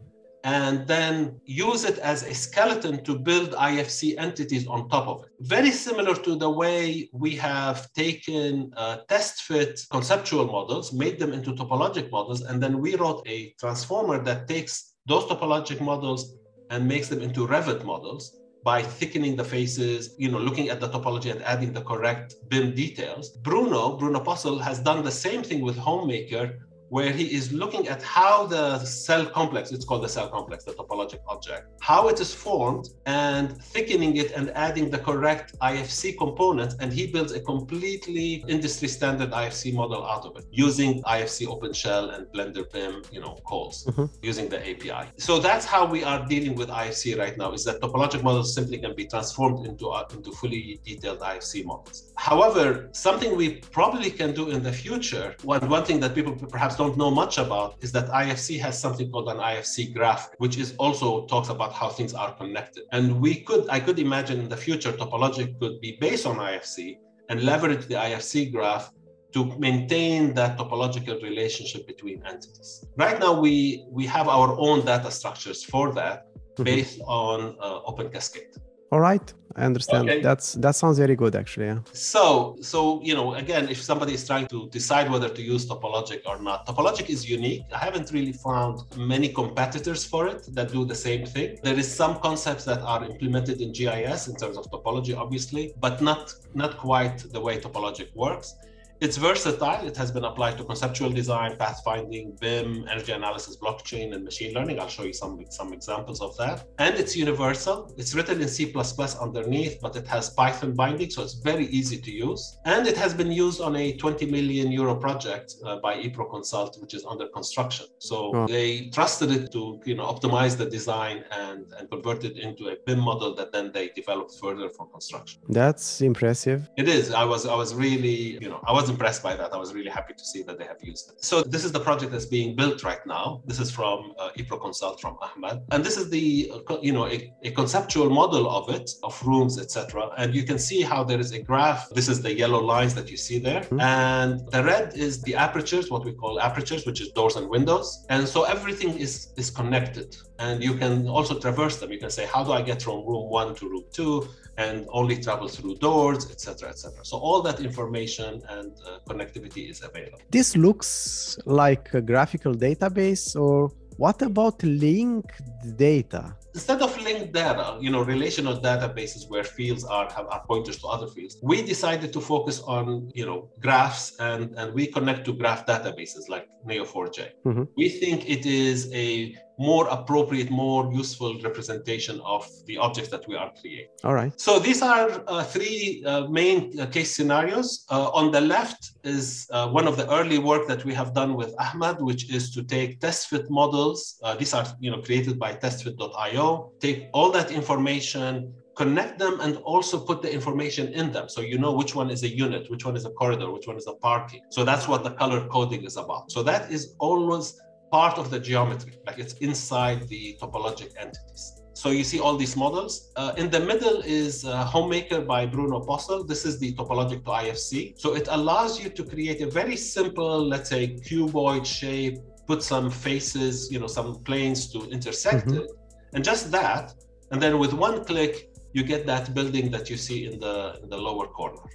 and 0.44 0.86
then 0.86 1.40
use 1.44 1.84
it 1.84 1.98
as 1.98 2.22
a 2.22 2.32
skeleton 2.32 3.02
to 3.02 3.18
build 3.18 3.50
IFC 3.50 4.16
entities 4.16 4.66
on 4.68 4.88
top 4.88 5.08
of 5.08 5.24
it. 5.24 5.30
Very 5.40 5.72
similar 5.72 6.14
to 6.14 6.36
the 6.36 6.48
way 6.48 7.08
we 7.12 7.34
have 7.34 7.92
taken 7.94 8.72
uh, 8.76 8.98
test 9.08 9.42
fit 9.42 9.80
conceptual 9.90 10.46
models, 10.46 10.92
made 10.92 11.18
them 11.18 11.32
into 11.32 11.52
topologic 11.52 12.10
models, 12.12 12.42
and 12.42 12.62
then 12.62 12.78
we 12.78 12.94
wrote 12.94 13.22
a 13.26 13.52
transformer 13.58 14.22
that 14.22 14.46
takes 14.46 14.94
those 15.06 15.24
topologic 15.24 15.80
models 15.80 16.36
and 16.70 16.86
makes 16.86 17.08
them 17.08 17.22
into 17.22 17.46
Revit 17.46 17.84
models 17.84 18.38
by 18.66 18.82
thickening 18.82 19.36
the 19.36 19.44
faces, 19.44 20.16
you 20.18 20.28
know, 20.28 20.40
looking 20.40 20.70
at 20.70 20.80
the 20.80 20.88
topology 20.88 21.30
and 21.30 21.40
adding 21.42 21.72
the 21.72 21.82
correct 21.82 22.34
BIM 22.48 22.74
details. 22.74 23.30
Bruno, 23.30 23.96
Bruno 23.96 24.18
Postle, 24.18 24.58
has 24.58 24.80
done 24.80 25.04
the 25.04 25.16
same 25.26 25.44
thing 25.44 25.60
with 25.60 25.76
Homemaker 25.76 26.65
where 26.88 27.12
he 27.12 27.34
is 27.34 27.52
looking 27.52 27.88
at 27.88 28.02
how 28.02 28.46
the 28.46 28.78
cell 28.84 29.26
complex, 29.26 29.72
it's 29.72 29.84
called 29.84 30.04
the 30.04 30.08
cell 30.08 30.28
complex, 30.28 30.64
the 30.64 30.72
topologic 30.72 31.18
object, 31.28 31.68
how 31.80 32.08
it 32.08 32.20
is 32.20 32.32
formed 32.32 32.88
and 33.06 33.60
thickening 33.60 34.16
it 34.16 34.30
and 34.32 34.50
adding 34.50 34.90
the 34.90 34.98
correct 34.98 35.58
IFC 35.60 36.16
components. 36.16 36.76
And 36.80 36.92
he 36.92 37.06
builds 37.06 37.32
a 37.32 37.40
completely 37.40 38.44
industry 38.48 38.88
standard 38.88 39.30
IFC 39.30 39.74
model 39.74 40.06
out 40.06 40.24
of 40.26 40.36
it 40.36 40.44
using 40.50 41.02
IFC 41.02 41.46
OpenShell 41.46 42.14
and 42.14 42.26
Blender 42.28 42.70
BIM, 42.72 43.02
you 43.10 43.20
know, 43.20 43.34
calls 43.44 43.86
mm-hmm. 43.86 44.06
using 44.22 44.48
the 44.48 44.60
API. 44.70 45.10
So 45.18 45.38
that's 45.38 45.66
how 45.66 45.86
we 45.86 46.04
are 46.04 46.24
dealing 46.26 46.54
with 46.54 46.68
IFC 46.68 47.18
right 47.18 47.36
now 47.36 47.52
is 47.52 47.64
that 47.64 47.80
topologic 47.80 48.22
models 48.22 48.54
simply 48.54 48.78
can 48.78 48.94
be 48.94 49.06
transformed 49.06 49.66
into, 49.66 49.88
uh, 49.88 50.04
into 50.12 50.30
fully 50.32 50.80
detailed 50.84 51.20
IFC 51.20 51.64
models. 51.64 52.12
However, 52.16 52.88
something 52.92 53.36
we 53.36 53.56
probably 53.72 54.10
can 54.10 54.32
do 54.32 54.50
in 54.50 54.62
the 54.62 54.72
future, 54.72 55.34
one, 55.42 55.68
one 55.68 55.84
thing 55.84 56.00
that 56.00 56.14
people 56.14 56.34
perhaps 56.34 56.75
don't 56.76 56.96
know 56.96 57.10
much 57.10 57.38
about 57.38 57.76
is 57.80 57.92
that 57.92 58.08
IFC 58.08 58.58
has 58.60 58.78
something 58.80 59.10
called 59.10 59.28
an 59.28 59.38
IFC 59.38 59.94
graph, 59.94 60.30
which 60.38 60.58
is 60.58 60.74
also 60.78 61.26
talks 61.26 61.48
about 61.48 61.72
how 61.72 61.88
things 61.88 62.14
are 62.14 62.32
connected. 62.34 62.84
And 62.92 63.20
we 63.20 63.36
could, 63.36 63.68
I 63.68 63.80
could 63.80 63.98
imagine 63.98 64.40
in 64.40 64.48
the 64.48 64.56
future, 64.56 64.92
topologic 64.92 65.58
could 65.60 65.80
be 65.80 65.96
based 66.00 66.26
on 66.26 66.36
IFC 66.36 66.98
and 67.28 67.42
leverage 67.42 67.86
the 67.86 67.94
IFC 67.94 68.52
graph 68.52 68.92
to 69.32 69.44
maintain 69.58 70.32
that 70.34 70.56
topological 70.56 71.22
relationship 71.22 71.86
between 71.86 72.22
entities. 72.26 72.86
Right 72.96 73.18
now, 73.18 73.38
we, 73.38 73.84
we 73.90 74.06
have 74.06 74.28
our 74.28 74.56
own 74.58 74.84
data 74.84 75.10
structures 75.10 75.62
for 75.62 75.92
that 75.92 76.26
mm-hmm. 76.26 76.64
based 76.64 77.00
on 77.06 77.56
uh, 77.60 77.80
Open 77.84 78.08
Cascade. 78.10 78.54
All 78.92 79.00
right, 79.00 79.32
I 79.56 79.64
understand. 79.64 80.10
Okay. 80.10 80.20
That's 80.20 80.52
that 80.54 80.76
sounds 80.76 80.98
very 80.98 81.16
good, 81.16 81.34
actually. 81.34 81.66
Yeah. 81.66 81.80
So, 81.92 82.56
so 82.60 83.00
you 83.02 83.14
know, 83.14 83.34
again, 83.34 83.68
if 83.68 83.80
somebody 83.82 84.12
is 84.12 84.26
trying 84.26 84.48
to 84.48 84.68
decide 84.68 85.10
whether 85.10 85.30
to 85.30 85.42
use 85.42 85.66
Topologic 85.66 86.20
or 86.26 86.38
not, 86.40 86.66
Topologic 86.66 87.08
is 87.08 87.28
unique. 87.28 87.62
I 87.72 87.78
haven't 87.78 88.12
really 88.12 88.32
found 88.32 88.82
many 88.96 89.28
competitors 89.30 90.04
for 90.04 90.28
it 90.28 90.40
that 90.54 90.72
do 90.72 90.84
the 90.84 90.94
same 90.94 91.24
thing. 91.24 91.58
There 91.62 91.78
is 91.78 91.88
some 91.92 92.20
concepts 92.20 92.64
that 92.66 92.80
are 92.82 93.02
implemented 93.04 93.62
in 93.62 93.72
GIS 93.72 94.28
in 94.28 94.36
terms 94.36 94.58
of 94.58 94.70
topology, 94.70 95.16
obviously, 95.16 95.72
but 95.80 96.02
not 96.02 96.34
not 96.54 96.76
quite 96.76 97.18
the 97.32 97.40
way 97.40 97.58
Topologic 97.58 98.14
works. 98.14 98.56
It's 99.00 99.16
versatile. 99.16 99.86
It 99.86 99.96
has 99.96 100.10
been 100.10 100.24
applied 100.24 100.56
to 100.58 100.64
conceptual 100.64 101.10
design, 101.10 101.56
pathfinding, 101.56 102.40
BIM, 102.40 102.86
energy 102.90 103.12
analysis, 103.12 103.56
blockchain, 103.56 104.14
and 104.14 104.24
machine 104.24 104.54
learning. 104.54 104.80
I'll 104.80 104.88
show 104.88 105.04
you 105.04 105.12
some, 105.12 105.44
some 105.50 105.72
examples 105.72 106.20
of 106.20 106.36
that. 106.38 106.64
And 106.78 106.94
it's 106.94 107.14
universal. 107.16 107.92
It's 107.98 108.14
written 108.14 108.40
in 108.40 108.48
C++ 108.48 108.72
underneath, 109.20 109.80
but 109.80 109.96
it 109.96 110.06
has 110.06 110.30
Python 110.30 110.74
binding, 110.74 111.10
so 111.10 111.22
it's 111.22 111.34
very 111.34 111.66
easy 111.66 111.98
to 111.98 112.10
use. 112.10 112.56
And 112.64 112.86
it 112.86 112.96
has 112.96 113.12
been 113.12 113.30
used 113.30 113.60
on 113.60 113.76
a 113.76 113.92
20 113.96 114.26
million 114.30 114.72
euro 114.72 114.94
project 114.94 115.54
uh, 115.64 115.76
by 115.76 116.02
eProConsult, 116.02 116.80
which 116.80 116.94
is 116.94 117.04
under 117.04 117.28
construction. 117.28 117.86
So 117.98 118.34
oh. 118.34 118.46
they 118.46 118.88
trusted 118.90 119.30
it 119.30 119.52
to 119.52 119.80
you 119.84 119.94
know 119.94 120.04
optimize 120.04 120.56
the 120.56 120.66
design 120.66 121.24
and, 121.30 121.64
and 121.78 121.90
convert 121.90 122.24
it 122.24 122.36
into 122.38 122.68
a 122.68 122.76
BIM 122.86 123.00
model 123.00 123.34
that 123.34 123.52
then 123.52 123.72
they 123.72 123.88
developed 123.88 124.32
further 124.40 124.68
for 124.68 124.86
construction. 124.88 125.42
That's 125.48 126.00
impressive. 126.00 126.68
It 126.76 126.88
is. 126.88 127.12
I 127.12 127.24
was 127.24 127.46
I 127.46 127.54
was 127.54 127.74
really, 127.74 128.38
you 128.42 128.48
know, 128.48 128.60
I 128.66 128.72
was 128.72 128.85
was 128.86 128.94
impressed 128.96 129.22
by 129.22 129.34
that. 129.40 129.52
I 129.52 129.58
was 129.64 129.74
really 129.74 129.90
happy 129.98 130.14
to 130.20 130.24
see 130.32 130.42
that 130.46 130.56
they 130.58 130.66
have 130.72 130.80
used 130.92 131.04
it. 131.10 131.24
So 131.24 131.42
this 131.42 131.64
is 131.64 131.72
the 131.72 131.84
project 131.88 132.12
that's 132.12 132.30
being 132.38 132.50
built 132.60 132.78
right 132.90 133.04
now. 133.06 133.42
This 133.50 133.60
is 133.64 133.70
from 133.78 133.98
uh, 134.18 134.38
eProConsult 134.38 135.00
from 135.00 135.14
Ahmed, 135.26 135.56
and 135.72 135.84
this 135.86 135.96
is 135.96 136.06
the 136.16 136.26
uh, 136.70 136.78
you 136.88 136.92
know 136.96 137.06
a, 137.16 137.18
a 137.48 137.50
conceptual 137.60 138.10
model 138.20 138.44
of 138.58 138.64
it 138.76 138.86
of 139.02 139.14
rooms, 139.30 139.54
etc. 139.64 140.10
And 140.20 140.34
you 140.38 140.44
can 140.50 140.58
see 140.68 140.80
how 140.82 141.00
there 141.10 141.20
is 141.26 141.32
a 141.32 141.40
graph. 141.50 141.82
This 141.98 142.08
is 142.08 142.18
the 142.26 142.32
yellow 142.42 142.62
lines 142.74 142.94
that 142.98 143.10
you 143.12 143.18
see 143.26 143.38
there, 143.48 143.62
mm-hmm. 143.62 143.80
and 143.80 144.30
the 144.54 144.62
red 144.72 144.86
is 145.06 145.12
the 145.22 145.34
apertures, 145.46 145.90
what 145.90 146.04
we 146.04 146.12
call 146.22 146.40
apertures, 146.48 146.86
which 146.86 147.00
is 147.00 147.08
doors 147.18 147.34
and 147.36 147.48
windows. 147.48 147.86
And 148.08 148.22
so 148.34 148.44
everything 148.44 148.90
is 149.06 149.12
is 149.36 149.48
connected, 149.50 150.16
and 150.38 150.62
you 150.62 150.74
can 150.74 151.08
also 151.08 151.38
traverse 151.38 151.76
them. 151.78 151.90
You 151.92 151.98
can 151.98 152.10
say, 152.10 152.26
how 152.26 152.44
do 152.44 152.52
I 152.52 152.62
get 152.62 152.82
from 152.82 153.06
room 153.06 153.30
one 153.30 153.54
to 153.56 153.68
room 153.68 153.84
two? 153.92 154.28
and 154.58 154.86
only 154.90 155.16
travel 155.18 155.48
through 155.48 155.76
doors, 155.76 156.30
etc., 156.30 156.70
etc. 156.70 157.04
So 157.04 157.18
all 157.18 157.42
that 157.42 157.60
information 157.60 158.42
and 158.48 158.72
uh, 158.86 158.98
connectivity 159.08 159.70
is 159.70 159.82
available. 159.82 160.18
This 160.30 160.56
looks 160.56 161.38
like 161.44 161.92
a 161.92 162.00
graphical 162.00 162.54
database, 162.54 163.38
or 163.38 163.70
what 163.98 164.20
about 164.22 164.62
linked 164.62 165.40
data? 165.76 166.36
Instead 166.54 166.80
of 166.80 166.96
linked 167.02 167.32
data, 167.32 167.78
you 167.80 167.90
know, 167.90 168.02
relational 168.02 168.58
databases 168.58 169.28
where 169.28 169.44
fields 169.44 169.84
are 169.84 170.10
have 170.10 170.26
are 170.28 170.42
pointers 170.46 170.78
to 170.78 170.86
other 170.86 171.06
fields, 171.06 171.36
we 171.42 171.62
decided 171.62 172.12
to 172.12 172.20
focus 172.20 172.60
on, 172.60 173.10
you 173.14 173.26
know, 173.26 173.48
graphs 173.60 174.16
and 174.20 174.54
and 174.58 174.72
we 174.72 174.86
connect 174.86 175.24
to 175.26 175.32
graph 175.34 175.66
databases 175.66 176.28
like 176.28 176.48
Neo4j. 176.66 177.18
Mm-hmm. 177.44 177.64
We 177.76 177.88
think 177.88 178.28
it 178.28 178.46
is 178.46 178.90
a 178.92 179.34
more 179.58 179.88
appropriate, 179.88 180.50
more 180.50 180.92
useful 180.92 181.38
representation 181.40 182.20
of 182.20 182.48
the 182.66 182.76
objects 182.78 183.10
that 183.10 183.26
we 183.28 183.36
are 183.36 183.50
creating. 183.60 183.88
All 184.04 184.14
right. 184.14 184.38
So 184.40 184.58
these 184.58 184.82
are 184.82 185.22
uh, 185.26 185.44
three 185.44 186.02
uh, 186.04 186.26
main 186.28 186.78
uh, 186.78 186.86
case 186.86 187.14
scenarios. 187.14 187.84
Uh, 187.90 188.10
on 188.10 188.30
the 188.30 188.40
left 188.40 188.92
is 189.04 189.46
uh, 189.50 189.68
one 189.68 189.86
of 189.86 189.96
the 189.96 190.10
early 190.12 190.38
work 190.38 190.68
that 190.68 190.84
we 190.84 190.92
have 190.94 191.14
done 191.14 191.34
with 191.34 191.54
Ahmed, 191.58 192.00
which 192.00 192.30
is 192.30 192.50
to 192.54 192.62
take 192.62 193.00
test 193.00 193.28
fit 193.28 193.50
models. 193.50 194.18
Uh, 194.22 194.34
these 194.34 194.52
are 194.52 194.66
you 194.80 194.90
know 194.90 195.00
created 195.00 195.38
by 195.38 195.54
testfit.io. 195.54 196.72
Take 196.80 197.08
all 197.12 197.30
that 197.32 197.50
information, 197.50 198.52
connect 198.76 199.18
them 199.18 199.40
and 199.40 199.56
also 199.58 199.98
put 199.98 200.20
the 200.20 200.32
information 200.32 200.92
in 200.92 201.10
them 201.10 201.28
so 201.28 201.40
you 201.40 201.58
know 201.58 201.72
which 201.72 201.94
one 201.94 202.10
is 202.10 202.22
a 202.22 202.28
unit 202.28 202.70
which 202.70 202.84
one 202.84 202.94
is 202.94 203.06
a 203.06 203.10
corridor 203.10 203.50
which 203.50 203.66
one 203.66 203.76
is 203.76 203.86
a 203.86 203.94
parking 203.94 204.42
so 204.50 204.64
that's 204.64 204.86
what 204.86 205.02
the 205.02 205.10
color 205.12 205.46
coding 205.48 205.82
is 205.84 205.96
about 205.96 206.30
so 206.30 206.42
that 206.42 206.70
is 206.70 206.94
always 206.98 207.58
part 208.00 208.18
of 208.22 208.26
the 208.34 208.40
geometry, 208.48 208.92
like 209.06 209.18
it's 209.24 209.34
inside 209.48 210.00
the 210.14 210.24
topologic 210.40 210.90
entities. 211.04 211.44
So 211.82 211.86
you 211.98 212.04
see 212.10 212.20
all 212.24 212.36
these 212.44 212.54
models. 212.64 212.92
Uh, 213.20 213.42
in 213.42 213.46
the 213.56 213.62
middle 213.70 213.98
is 214.20 214.32
uh, 214.44 214.50
Homemaker 214.74 215.20
by 215.34 215.40
Bruno 215.54 215.78
Postle. 215.88 216.22
This 216.32 216.42
is 216.48 216.54
the 216.62 216.70
topologic 216.78 217.20
to 217.26 217.30
IFC. 217.42 217.70
So 218.02 218.08
it 218.20 218.26
allows 218.38 218.72
you 218.80 218.88
to 218.98 219.02
create 219.12 219.40
a 219.48 219.50
very 219.60 219.78
simple, 219.96 220.36
let's 220.52 220.68
say, 220.74 220.82
cuboid 221.06 221.64
shape, 221.78 222.16
put 222.50 222.60
some 222.72 222.86
faces, 223.06 223.54
you 223.72 223.78
know, 223.82 223.90
some 223.98 224.08
planes 224.28 224.60
to 224.72 224.78
intersect 224.96 225.46
mm-hmm. 225.46 225.60
it, 225.60 225.68
and 226.14 226.20
just 226.32 226.44
that. 226.58 226.84
And 227.30 227.38
then 227.42 227.54
with 227.62 227.72
one 227.86 227.96
click, 228.10 228.34
you 228.76 228.82
get 228.92 229.02
that 229.12 229.24
building 229.36 229.66
that 229.74 229.84
you 229.90 229.96
see 230.06 230.20
in 230.28 230.34
the 230.44 230.56
in 230.82 230.88
the 230.94 231.00
lower 231.08 231.28
corner. 231.38 231.66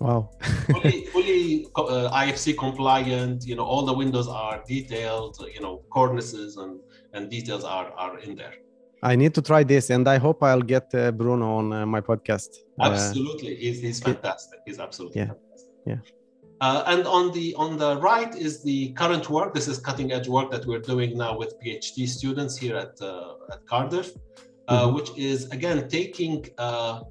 Wow. 0.00 0.30
fully, 0.66 1.06
fully 1.06 1.66
uh, 1.76 2.10
IFC 2.12 2.56
compliant. 2.56 3.46
You 3.46 3.56
know, 3.56 3.64
all 3.64 3.84
the 3.84 3.94
windows 3.94 4.28
are 4.28 4.62
detailed. 4.66 5.36
You 5.54 5.60
know, 5.60 5.84
cornices 5.90 6.58
and 6.58 6.80
and 7.12 7.30
details 7.30 7.64
are 7.64 7.90
are 7.92 8.18
in 8.18 8.34
there. 8.34 8.54
I 9.02 9.14
need 9.14 9.34
to 9.34 9.42
try 9.42 9.62
this, 9.62 9.90
and 9.90 10.08
I 10.08 10.18
hope 10.18 10.42
I'll 10.42 10.62
get 10.62 10.94
uh, 10.94 11.12
Bruno 11.12 11.56
on 11.56 11.72
uh, 11.72 11.86
my 11.86 12.00
podcast. 12.00 12.48
Uh, 12.80 12.90
absolutely, 12.90 13.54
he's, 13.54 13.80
he's 13.80 14.00
fantastic. 14.00 14.60
He's 14.66 14.78
absolutely 14.78 15.20
yeah, 15.20 15.26
fantastic. 15.26 15.72
yeah. 15.86 15.98
Uh, 16.62 16.82
and 16.86 17.06
on 17.06 17.32
the 17.32 17.54
on 17.56 17.76
the 17.76 17.98
right 17.98 18.34
is 18.34 18.62
the 18.62 18.92
current 18.92 19.28
work. 19.28 19.54
This 19.54 19.68
is 19.68 19.78
cutting 19.78 20.12
edge 20.12 20.28
work 20.28 20.50
that 20.50 20.64
we're 20.66 20.80
doing 20.80 21.16
now 21.16 21.36
with 21.36 21.54
PhD 21.60 22.08
students 22.08 22.56
here 22.56 22.76
at 22.76 23.00
uh, 23.02 23.34
at 23.52 23.66
Cardiff, 23.66 24.12
mm-hmm. 24.68 24.94
which 24.94 25.10
is 25.16 25.50
again 25.50 25.86
taking 25.88 26.46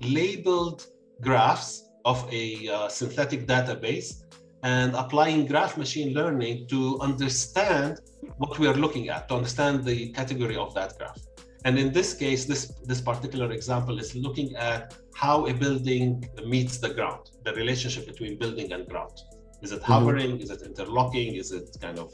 labeled 0.01 0.87
graphs 1.21 1.84
of 2.05 2.27
a 2.31 2.69
uh, 2.69 2.87
synthetic 2.87 3.47
database 3.47 4.23
and 4.63 4.95
applying 4.95 5.45
graph 5.45 5.77
machine 5.77 6.13
learning 6.13 6.67
to 6.67 6.99
understand 7.01 7.99
what 8.37 8.57
we 8.57 8.67
are 8.67 8.73
looking 8.73 9.09
at, 9.09 9.27
to 9.29 9.35
understand 9.35 9.83
the 9.83 10.09
category 10.09 10.55
of 10.55 10.73
that 10.73 10.97
graph. 10.97 11.19
And 11.65 11.77
in 11.79 11.91
this 11.91 12.13
case, 12.13 12.45
this, 12.45 12.73
this 12.85 13.01
particular 13.01 13.51
example 13.51 13.99
is 13.99 14.15
looking 14.15 14.55
at 14.55 14.95
how 15.15 15.47
a 15.47 15.53
building 15.53 16.29
meets 16.45 16.77
the 16.77 16.93
ground, 16.93 17.31
the 17.43 17.53
relationship 17.53 18.05
between 18.05 18.37
building 18.37 18.71
and 18.71 18.87
ground. 18.87 19.19
Is 19.61 19.71
it 19.71 19.81
mm-hmm. 19.81 19.91
hovering? 19.91 20.31
Mm-hmm. 20.33 20.43
Is 20.43 20.51
it 20.51 20.61
interlocking? 20.61 21.35
Is 21.35 21.51
it 21.51 21.75
kind 21.81 21.97
of 21.97 22.11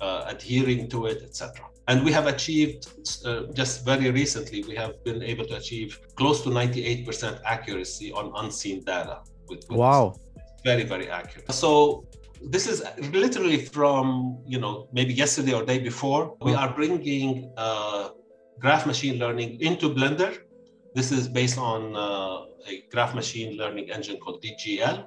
uh, 0.00 0.24
adhering 0.26 0.88
to 0.88 1.06
it, 1.06 1.22
etc. 1.22 1.66
And 1.88 2.04
we 2.04 2.12
have 2.12 2.26
achieved 2.26 2.88
uh, 3.24 3.44
just 3.52 3.84
very 3.84 4.10
recently, 4.10 4.62
we 4.64 4.74
have 4.74 5.02
been 5.04 5.22
able 5.22 5.44
to 5.46 5.56
achieve 5.56 6.00
close 6.16 6.42
to 6.42 6.50
98% 6.50 7.40
accuracy 7.44 8.12
on 8.12 8.32
unseen 8.36 8.82
data 8.84 9.20
with, 9.48 9.64
with 9.68 9.78
wow. 9.78 10.14
Very 10.64 10.84
very 10.84 11.08
accurate. 11.10 11.52
So 11.52 12.04
this 12.50 12.66
is 12.66 12.82
literally 13.12 13.64
from 13.64 14.38
you 14.46 14.58
know 14.58 14.88
maybe 14.92 15.12
yesterday 15.14 15.52
or 15.52 15.64
day 15.64 15.78
before 15.78 16.36
we 16.40 16.54
are 16.54 16.72
bringing 16.72 17.52
uh, 17.56 18.10
graph 18.58 18.86
machine 18.86 19.18
learning 19.18 19.60
into 19.60 19.88
Blender. 19.88 20.38
This 20.94 21.10
is 21.10 21.28
based 21.28 21.58
on 21.58 21.96
uh, 21.96 22.70
a 22.70 22.84
graph 22.92 23.14
machine 23.14 23.56
learning 23.56 23.90
engine 23.90 24.18
called 24.18 24.42
DGL, 24.42 25.06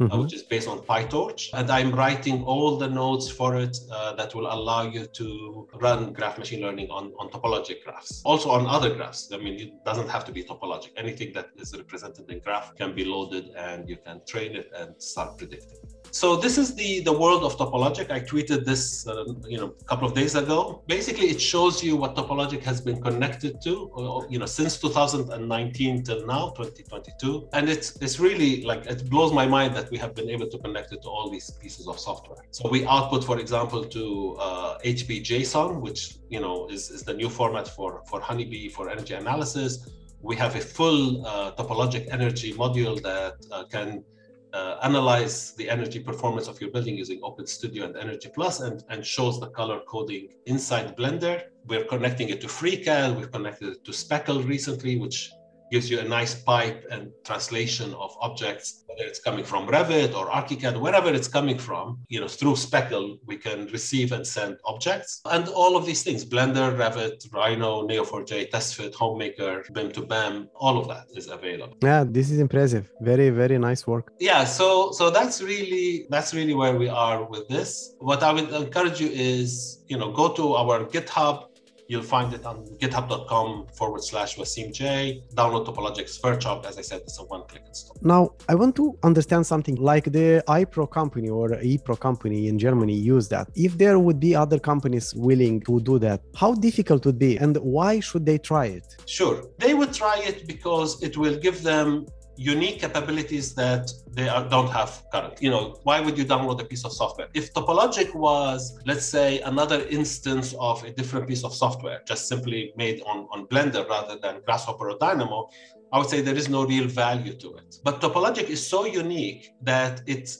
mm-hmm. 0.00 0.22
which 0.22 0.34
is 0.34 0.42
based 0.42 0.68
on 0.68 0.78
PyTorch. 0.80 1.50
And 1.54 1.70
I'm 1.70 1.92
writing 1.92 2.44
all 2.44 2.76
the 2.76 2.88
nodes 2.88 3.30
for 3.30 3.56
it 3.56 3.76
uh, 3.90 4.14
that 4.14 4.34
will 4.34 4.52
allow 4.52 4.82
you 4.82 5.06
to 5.06 5.68
run 5.80 6.12
graph 6.12 6.38
machine 6.38 6.62
learning 6.62 6.88
on, 6.90 7.12
on 7.18 7.30
topologic 7.30 7.84
graphs. 7.84 8.22
Also 8.24 8.50
on 8.50 8.66
other 8.66 8.94
graphs. 8.94 9.30
I 9.32 9.38
mean, 9.38 9.58
it 9.60 9.84
doesn't 9.84 10.08
have 10.08 10.24
to 10.26 10.32
be 10.32 10.42
topologic. 10.44 10.90
Anything 10.96 11.32
that 11.34 11.50
is 11.56 11.76
represented 11.76 12.30
in 12.30 12.40
graph 12.40 12.74
can 12.76 12.94
be 12.94 13.04
loaded 13.04 13.50
and 13.56 13.88
you 13.88 13.96
can 13.96 14.20
train 14.26 14.56
it 14.56 14.70
and 14.76 14.94
start 15.00 15.38
predicting 15.38 15.78
so 16.10 16.36
this 16.36 16.58
is 16.58 16.74
the 16.74 17.00
the 17.00 17.12
world 17.12 17.42
of 17.44 17.56
topologic. 17.56 18.10
I 18.10 18.20
tweeted 18.20 18.64
this 18.64 19.06
uh, 19.06 19.24
you 19.46 19.58
know 19.58 19.74
a 19.80 19.84
couple 19.84 20.06
of 20.08 20.14
days 20.14 20.34
ago. 20.34 20.82
Basically 20.86 21.28
it 21.28 21.40
shows 21.40 21.82
you 21.82 21.96
what 21.96 22.16
topologic 22.16 22.62
has 22.62 22.80
been 22.80 23.00
connected 23.00 23.60
to 23.62 24.26
you 24.30 24.38
know 24.38 24.46
since 24.46 24.78
2019 24.78 26.02
till 26.02 26.26
now 26.26 26.50
2022 26.50 27.48
and 27.52 27.68
it's 27.68 27.96
it's 28.00 28.18
really 28.18 28.62
like 28.62 28.86
it 28.86 29.08
blows 29.10 29.32
my 29.32 29.46
mind 29.46 29.74
that 29.76 29.90
we 29.90 29.98
have 29.98 30.14
been 30.14 30.30
able 30.30 30.46
to 30.46 30.58
connect 30.58 30.92
it 30.92 31.02
to 31.02 31.08
all 31.08 31.30
these 31.30 31.50
pieces 31.50 31.86
of 31.86 31.98
software. 31.98 32.38
So 32.50 32.68
we 32.68 32.86
output 32.86 33.24
for 33.24 33.38
example 33.38 33.84
to 33.84 34.36
uh, 34.38 34.78
hp 34.78 35.10
json 35.28 35.80
which 35.80 36.16
you 36.28 36.40
know 36.40 36.68
is, 36.68 36.90
is 36.90 37.02
the 37.02 37.14
new 37.14 37.28
format 37.28 37.68
for 37.68 38.02
for 38.08 38.20
honeybee 38.20 38.68
for 38.68 38.90
energy 38.90 39.14
analysis. 39.14 39.88
We 40.20 40.34
have 40.36 40.56
a 40.56 40.60
full 40.60 41.24
uh, 41.24 41.52
topologic 41.52 42.08
energy 42.10 42.52
module 42.52 43.00
that 43.02 43.34
uh, 43.52 43.64
can 43.64 44.04
uh, 44.52 44.78
analyze 44.82 45.52
the 45.52 45.68
energy 45.68 46.00
performance 46.00 46.48
of 46.48 46.60
your 46.60 46.70
building 46.70 46.96
using 46.96 47.20
Open 47.22 47.46
Studio 47.46 47.84
and 47.84 47.96
Energy 47.96 48.30
Plus 48.34 48.60
and, 48.60 48.84
and 48.88 49.04
shows 49.04 49.38
the 49.40 49.48
color 49.48 49.80
coding 49.86 50.28
inside 50.46 50.96
Blender. 50.96 51.42
We're 51.66 51.84
connecting 51.84 52.30
it 52.30 52.40
to 52.40 52.46
FreeCAD, 52.46 53.16
we've 53.16 53.30
connected 53.30 53.68
it 53.68 53.84
to 53.84 53.92
Speckle 53.92 54.46
recently, 54.46 54.96
which 54.96 55.30
gives 55.70 55.90
you 55.90 56.00
a 56.00 56.04
nice 56.04 56.34
pipe 56.34 56.84
and 56.90 57.10
translation 57.24 57.94
of 57.94 58.16
objects, 58.20 58.84
whether 58.86 59.04
it's 59.08 59.20
coming 59.20 59.44
from 59.44 59.66
Revit 59.66 60.14
or 60.14 60.26
ArchiCAD, 60.28 60.80
wherever 60.80 61.12
it's 61.12 61.28
coming 61.28 61.58
from, 61.58 61.98
you 62.08 62.20
know, 62.20 62.28
through 62.28 62.56
Speckle, 62.56 63.18
we 63.26 63.36
can 63.36 63.66
receive 63.66 64.12
and 64.12 64.26
send 64.26 64.58
objects. 64.64 65.20
And 65.26 65.48
all 65.48 65.76
of 65.76 65.86
these 65.86 66.02
things, 66.02 66.24
Blender, 66.24 66.76
Revit, 66.76 67.32
Rhino, 67.32 67.86
Neo4j, 67.86 68.50
TestFit, 68.50 68.92
HomeMaker, 68.94 69.72
BIM 69.72 69.92
to 69.92 70.02
BAM, 70.02 70.48
all 70.54 70.78
of 70.78 70.88
that 70.88 71.06
is 71.14 71.28
available. 71.28 71.76
Yeah, 71.82 72.04
this 72.06 72.30
is 72.30 72.38
impressive. 72.40 72.90
Very, 73.00 73.30
very 73.30 73.58
nice 73.58 73.86
work. 73.86 74.12
Yeah, 74.18 74.44
so 74.44 74.92
so 74.92 75.10
that's 75.10 75.42
really 75.42 76.06
that's 76.10 76.34
really 76.34 76.54
where 76.54 76.76
we 76.76 76.88
are 76.88 77.24
with 77.24 77.48
this. 77.48 77.94
What 77.98 78.22
I 78.22 78.32
would 78.32 78.50
encourage 78.50 79.00
you 79.00 79.08
is, 79.08 79.84
you 79.88 79.98
know, 79.98 80.10
go 80.10 80.32
to 80.32 80.54
our 80.54 80.84
GitHub, 80.84 81.47
You'll 81.90 82.02
find 82.02 82.34
it 82.34 82.44
on 82.44 82.66
github.com 82.76 83.68
forward 83.72 84.04
slash 84.04 84.36
Wasim 84.36 84.74
J. 84.74 85.22
Download 85.34 85.64
Topologic's 85.66 86.22
Workshop. 86.22 86.66
As 86.66 86.76
I 86.76 86.82
said, 86.82 87.00
it's 87.00 87.18
a 87.18 87.24
one 87.24 87.44
click 87.48 87.62
install. 87.66 87.96
Now, 88.02 88.34
I 88.46 88.54
want 88.56 88.76
to 88.76 88.98
understand 89.02 89.46
something 89.46 89.76
like 89.76 90.04
the 90.04 90.44
iPro 90.48 90.90
company 90.90 91.30
or 91.30 91.48
ePro 91.48 91.98
company 91.98 92.48
in 92.48 92.58
Germany 92.58 92.92
use 92.92 93.26
that. 93.28 93.48
If 93.54 93.78
there 93.78 93.98
would 93.98 94.20
be 94.20 94.34
other 94.34 94.58
companies 94.58 95.14
willing 95.14 95.62
to 95.62 95.80
do 95.80 95.98
that, 96.00 96.20
how 96.36 96.52
difficult 96.52 97.06
would 97.06 97.18
be 97.18 97.38
and 97.38 97.56
why 97.56 98.00
should 98.00 98.26
they 98.26 98.36
try 98.36 98.66
it? 98.66 98.84
Sure. 99.06 99.46
They 99.56 99.72
would 99.72 99.94
try 99.94 100.20
it 100.26 100.46
because 100.46 101.02
it 101.02 101.16
will 101.16 101.38
give 101.38 101.62
them 101.62 102.06
unique 102.38 102.78
capabilities 102.80 103.54
that 103.54 103.90
they 104.12 104.28
are, 104.28 104.48
don't 104.48 104.70
have 104.70 105.02
currently. 105.12 105.38
You 105.40 105.50
know, 105.50 105.78
why 105.82 106.00
would 106.00 106.16
you 106.16 106.24
download 106.24 106.60
a 106.60 106.64
piece 106.64 106.84
of 106.84 106.92
software? 106.92 107.28
If 107.34 107.52
Topologic 107.52 108.14
was, 108.14 108.78
let's 108.86 109.04
say, 109.04 109.40
another 109.40 109.84
instance 109.88 110.54
of 110.58 110.84
a 110.84 110.90
different 110.90 111.26
piece 111.26 111.42
of 111.42 111.52
software, 111.52 112.00
just 112.06 112.28
simply 112.28 112.72
made 112.76 113.02
on, 113.02 113.26
on 113.32 113.46
Blender 113.46 113.88
rather 113.88 114.16
than 114.18 114.40
Grasshopper 114.46 114.90
or 114.90 114.98
Dynamo, 114.98 115.48
I 115.92 115.98
would 115.98 116.08
say 116.08 116.20
there 116.20 116.36
is 116.36 116.48
no 116.48 116.64
real 116.64 116.86
value 116.86 117.34
to 117.34 117.56
it. 117.56 117.76
But 117.82 118.00
Topologic 118.00 118.48
is 118.48 118.64
so 118.64 118.86
unique 118.86 119.50
that 119.62 120.02
it, 120.06 120.36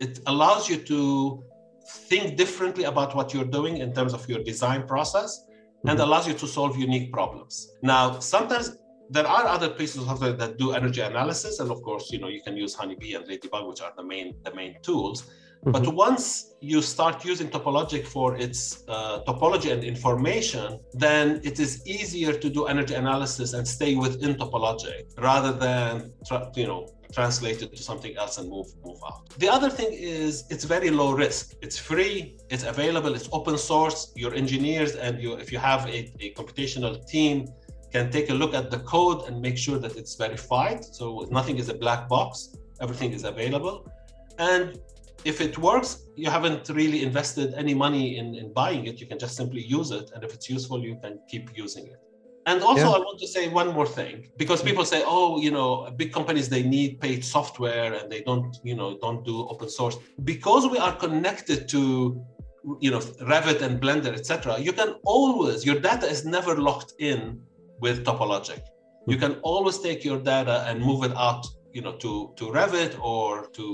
it 0.00 0.20
allows 0.26 0.70
you 0.70 0.78
to 0.78 1.44
think 2.08 2.36
differently 2.36 2.84
about 2.84 3.14
what 3.14 3.34
you're 3.34 3.44
doing 3.44 3.78
in 3.78 3.92
terms 3.92 4.14
of 4.14 4.26
your 4.28 4.42
design 4.42 4.86
process 4.86 5.44
and 5.84 5.98
mm-hmm. 5.98 6.08
allows 6.08 6.26
you 6.26 6.34
to 6.34 6.46
solve 6.46 6.78
unique 6.78 7.12
problems. 7.12 7.72
Now, 7.82 8.20
sometimes 8.20 8.78
there 9.12 9.26
are 9.26 9.44
other 9.46 9.68
pieces 9.68 9.98
of 10.02 10.06
software 10.08 10.32
that 10.32 10.56
do 10.56 10.72
energy 10.72 11.02
analysis, 11.02 11.60
and 11.60 11.70
of 11.70 11.82
course, 11.82 12.10
you 12.10 12.18
know, 12.18 12.28
you 12.28 12.42
can 12.42 12.56
use 12.56 12.74
Honeybee 12.74 13.14
and 13.14 13.26
Ladybug, 13.28 13.68
which 13.68 13.82
are 13.82 13.92
the 13.96 14.06
main 14.12 14.28
the 14.46 14.54
main 14.54 14.72
tools. 14.82 15.18
Mm-hmm. 15.22 15.72
But 15.76 15.94
once 15.94 16.54
you 16.60 16.82
start 16.82 17.24
using 17.24 17.48
Topologic 17.48 18.04
for 18.04 18.36
its 18.36 18.82
uh, 18.88 19.20
topology 19.28 19.70
and 19.70 19.84
information, 19.84 20.80
then 20.92 21.40
it 21.44 21.60
is 21.60 21.86
easier 21.86 22.32
to 22.32 22.48
do 22.50 22.66
energy 22.66 22.94
analysis 22.94 23.52
and 23.52 23.64
stay 23.76 23.94
within 23.94 24.34
Topologic 24.34 25.02
rather 25.28 25.52
than 25.52 26.12
you 26.56 26.66
know 26.66 26.88
translate 27.12 27.60
it 27.62 27.76
to 27.76 27.82
something 27.82 28.16
else 28.16 28.38
and 28.38 28.48
move 28.48 28.68
move 28.84 29.00
out. 29.08 29.28
The 29.38 29.50
other 29.56 29.70
thing 29.78 29.90
is 29.92 30.44
it's 30.50 30.64
very 30.64 30.90
low 30.90 31.10
risk. 31.12 31.54
It's 31.66 31.78
free, 31.78 32.16
it's 32.50 32.64
available, 32.64 33.14
it's 33.14 33.28
open 33.32 33.56
source. 33.58 33.98
Your 34.16 34.32
engineers 34.34 34.96
and 34.96 35.22
you, 35.22 35.34
if 35.34 35.52
you 35.52 35.58
have 35.58 35.86
a, 35.86 35.98
a 36.24 36.32
computational 36.38 37.06
team 37.06 37.34
can 37.92 38.10
take 38.10 38.30
a 38.30 38.34
look 38.34 38.54
at 38.54 38.70
the 38.70 38.80
code 38.80 39.28
and 39.28 39.40
make 39.40 39.56
sure 39.58 39.78
that 39.78 39.96
it's 39.96 40.14
verified. 40.14 40.84
So 40.84 41.28
nothing 41.30 41.58
is 41.58 41.68
a 41.68 41.74
black 41.74 42.08
box, 42.08 42.56
everything 42.80 43.12
is 43.12 43.24
available. 43.24 43.90
And 44.38 44.80
if 45.24 45.40
it 45.40 45.56
works, 45.58 46.08
you 46.16 46.30
haven't 46.30 46.68
really 46.68 47.02
invested 47.02 47.54
any 47.54 47.74
money 47.74 48.18
in, 48.18 48.34
in 48.34 48.52
buying 48.52 48.86
it. 48.86 49.00
You 49.00 49.06
can 49.06 49.18
just 49.18 49.36
simply 49.36 49.62
use 49.62 49.90
it. 49.90 50.10
And 50.14 50.24
if 50.24 50.34
it's 50.34 50.48
useful, 50.50 50.82
you 50.82 50.98
can 51.02 51.20
keep 51.28 51.56
using 51.56 51.86
it. 51.86 52.00
And 52.46 52.60
also, 52.62 52.88
yeah. 52.88 52.96
I 52.96 52.98
want 52.98 53.20
to 53.20 53.28
say 53.28 53.48
one 53.48 53.72
more 53.72 53.86
thing 53.86 54.28
because 54.36 54.58
mm-hmm. 54.58 54.70
people 54.70 54.84
say, 54.84 55.04
"Oh, 55.06 55.40
you 55.40 55.52
know, 55.52 55.88
big 55.96 56.12
companies 56.12 56.48
they 56.48 56.64
need 56.64 57.00
paid 57.00 57.24
software 57.24 57.94
and 57.94 58.10
they 58.10 58.22
don't, 58.22 58.56
you 58.64 58.74
know, 58.74 58.98
don't 58.98 59.24
do 59.24 59.46
open 59.48 59.68
source." 59.68 59.96
Because 60.24 60.66
we 60.66 60.78
are 60.78 60.94
connected 60.96 61.68
to, 61.68 62.20
you 62.80 62.90
know, 62.90 62.98
Revit 63.32 63.62
and 63.62 63.80
Blender, 63.80 64.12
etc. 64.12 64.58
You 64.58 64.72
can 64.72 64.96
always 65.04 65.64
your 65.64 65.78
data 65.78 66.06
is 66.06 66.24
never 66.24 66.56
locked 66.56 66.94
in 66.98 67.40
with 67.82 67.96
Topologic. 68.06 68.60
You 69.06 69.16
can 69.22 69.32
always 69.42 69.76
take 69.86 70.00
your 70.08 70.18
data 70.32 70.56
and 70.68 70.80
move 70.80 71.00
it 71.08 71.14
out, 71.16 71.42
you 71.76 71.82
know, 71.84 71.94
to, 72.04 72.32
to 72.38 72.44
Revit 72.58 72.92
or 73.12 73.48
to, 73.58 73.66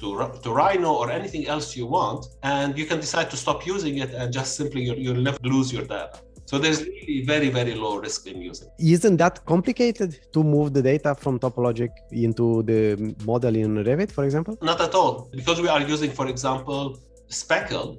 to, 0.00 0.06
to 0.44 0.48
Rhino 0.52 0.90
or 1.00 1.10
anything 1.10 1.48
else 1.48 1.66
you 1.80 1.86
want. 1.86 2.26
And 2.42 2.78
you 2.78 2.86
can 2.90 3.00
decide 3.00 3.28
to 3.30 3.36
stop 3.44 3.66
using 3.74 3.94
it 4.04 4.10
and 4.12 4.32
just 4.38 4.50
simply 4.60 4.82
you, 4.82 4.94
you'll 4.94 5.24
never 5.28 5.38
lose 5.42 5.72
your 5.72 5.86
data. 5.96 6.20
So 6.50 6.58
there's 6.58 6.80
really 6.82 7.20
very, 7.32 7.50
very 7.50 7.74
low 7.74 7.94
risk 7.98 8.26
in 8.26 8.40
using. 8.40 8.68
Isn't 8.78 9.18
that 9.18 9.44
complicated 9.44 10.10
to 10.34 10.42
move 10.42 10.72
the 10.72 10.82
data 10.82 11.14
from 11.14 11.38
Topologic 11.38 11.90
into 12.10 12.62
the 12.62 13.14
model 13.26 13.54
in 13.54 13.70
Revit, 13.88 14.10
for 14.12 14.24
example? 14.24 14.56
Not 14.62 14.80
at 14.80 14.94
all. 14.94 15.28
Because 15.30 15.60
we 15.60 15.68
are 15.68 15.82
using, 15.82 16.10
for 16.10 16.26
example, 16.26 16.98
Speckle, 17.28 17.98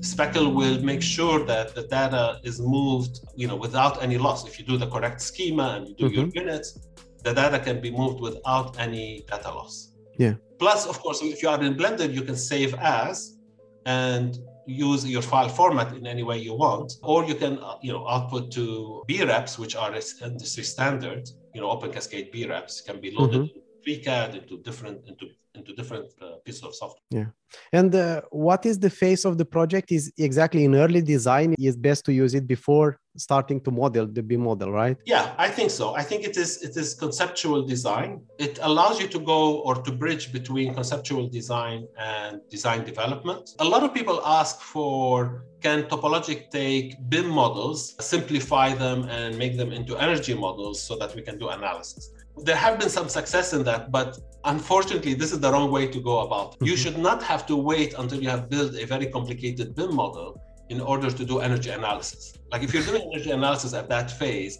Speckle 0.00 0.54
will 0.54 0.82
make 0.82 1.02
sure 1.02 1.44
that 1.44 1.74
the 1.74 1.82
data 1.82 2.40
is 2.42 2.60
moved, 2.60 3.20
you 3.36 3.46
know, 3.46 3.56
without 3.56 4.02
any 4.02 4.16
loss. 4.16 4.46
If 4.46 4.58
you 4.58 4.64
do 4.64 4.76
the 4.76 4.86
correct 4.86 5.20
schema 5.20 5.74
and 5.76 5.88
you 5.88 5.94
do 5.94 6.04
mm-hmm. 6.06 6.14
your 6.14 6.44
units, 6.44 6.88
the 7.22 7.34
data 7.34 7.58
can 7.58 7.80
be 7.80 7.90
moved 7.90 8.20
without 8.20 8.78
any 8.78 9.24
data 9.28 9.50
loss. 9.50 9.92
Yeah. 10.18 10.34
Plus, 10.58 10.86
of 10.86 10.98
course, 11.00 11.22
if 11.22 11.42
you 11.42 11.48
are 11.48 11.62
in 11.62 11.74
Blender, 11.74 12.12
you 12.12 12.22
can 12.22 12.36
save 12.36 12.74
as 12.74 13.38
and 13.86 14.38
use 14.66 15.06
your 15.06 15.22
file 15.22 15.48
format 15.48 15.94
in 15.94 16.06
any 16.06 16.22
way 16.22 16.38
you 16.38 16.54
want, 16.54 16.94
or 17.02 17.24
you 17.24 17.34
can, 17.34 17.58
uh, 17.58 17.76
you 17.82 17.92
know, 17.92 18.06
output 18.06 18.50
to 18.52 19.02
BREPs, 19.08 19.58
which 19.58 19.74
are 19.76 19.92
industry 20.22 20.64
standard. 20.64 21.28
You 21.54 21.60
know, 21.60 21.70
Open 21.70 21.90
Cascade 21.90 22.32
BREPs 22.32 22.84
can 22.84 23.00
be 23.00 23.10
loaded 23.10 23.40
mm-hmm. 23.40 23.90
FreeCAD 23.90 24.42
into 24.42 24.58
different 24.62 25.08
into 25.08 25.26
into 25.54 25.72
different 25.74 26.08
uh, 26.22 26.36
pieces 26.44 26.62
of 26.62 26.74
software. 26.74 27.02
Yeah. 27.10 27.26
And 27.72 27.94
uh, 27.94 28.22
what 28.30 28.64
is 28.66 28.78
the 28.78 28.90
phase 28.90 29.24
of 29.24 29.38
the 29.38 29.44
project? 29.44 29.90
Is 29.90 30.12
exactly 30.18 30.64
in 30.64 30.74
early 30.74 31.02
design. 31.02 31.54
Is 31.58 31.76
best 31.76 32.04
to 32.06 32.12
use 32.12 32.34
it 32.34 32.46
before 32.46 32.98
starting 33.16 33.60
to 33.62 33.70
model 33.70 34.06
the 34.06 34.22
BIM 34.22 34.42
model, 34.42 34.70
right? 34.70 34.96
Yeah, 35.04 35.34
I 35.36 35.48
think 35.48 35.70
so. 35.70 35.94
I 35.94 36.02
think 36.02 36.24
it 36.24 36.36
is 36.36 36.62
it 36.62 36.76
is 36.76 36.94
conceptual 36.94 37.66
design. 37.66 38.22
It 38.38 38.58
allows 38.62 39.00
you 39.00 39.08
to 39.08 39.18
go 39.18 39.58
or 39.60 39.74
to 39.86 39.90
bridge 39.90 40.32
between 40.32 40.74
conceptual 40.74 41.28
design 41.28 41.88
and 41.98 42.40
design 42.50 42.84
development. 42.84 43.50
A 43.58 43.64
lot 43.64 43.82
of 43.82 43.92
people 43.92 44.20
ask 44.24 44.60
for 44.60 45.44
can 45.60 45.82
Topologic 45.84 46.50
take 46.50 46.96
BIM 47.10 47.28
models, 47.28 47.94
simplify 48.00 48.72
them, 48.74 49.04
and 49.10 49.36
make 49.36 49.58
them 49.58 49.72
into 49.72 49.96
energy 49.98 50.32
models 50.32 50.82
so 50.82 50.96
that 50.96 51.14
we 51.14 51.20
can 51.20 51.38
do 51.38 51.48
analysis? 51.48 52.12
there 52.44 52.56
have 52.56 52.78
been 52.78 52.88
some 52.88 53.08
success 53.08 53.52
in 53.52 53.62
that, 53.64 53.90
but 53.90 54.18
unfortunately, 54.44 55.14
this 55.14 55.32
is 55.32 55.40
the 55.40 55.50
wrong 55.50 55.70
way 55.70 55.86
to 55.86 56.00
go 56.00 56.20
about. 56.20 56.54
It. 56.54 56.66
You 56.66 56.72
mm-hmm. 56.72 56.82
should 56.82 56.98
not 56.98 57.22
have 57.22 57.46
to 57.46 57.56
wait 57.56 57.94
until 57.98 58.22
you 58.22 58.28
have 58.28 58.48
built 58.48 58.74
a 58.74 58.84
very 58.84 59.06
complicated 59.06 59.74
BIM 59.74 59.94
model 59.94 60.40
in 60.68 60.80
order 60.80 61.10
to 61.10 61.24
do 61.24 61.40
energy 61.40 61.70
analysis. 61.70 62.34
Like 62.52 62.62
if 62.62 62.72
you're 62.72 62.84
doing 62.84 63.02
energy 63.12 63.30
analysis 63.30 63.74
at 63.74 63.88
that 63.88 64.10
phase, 64.10 64.58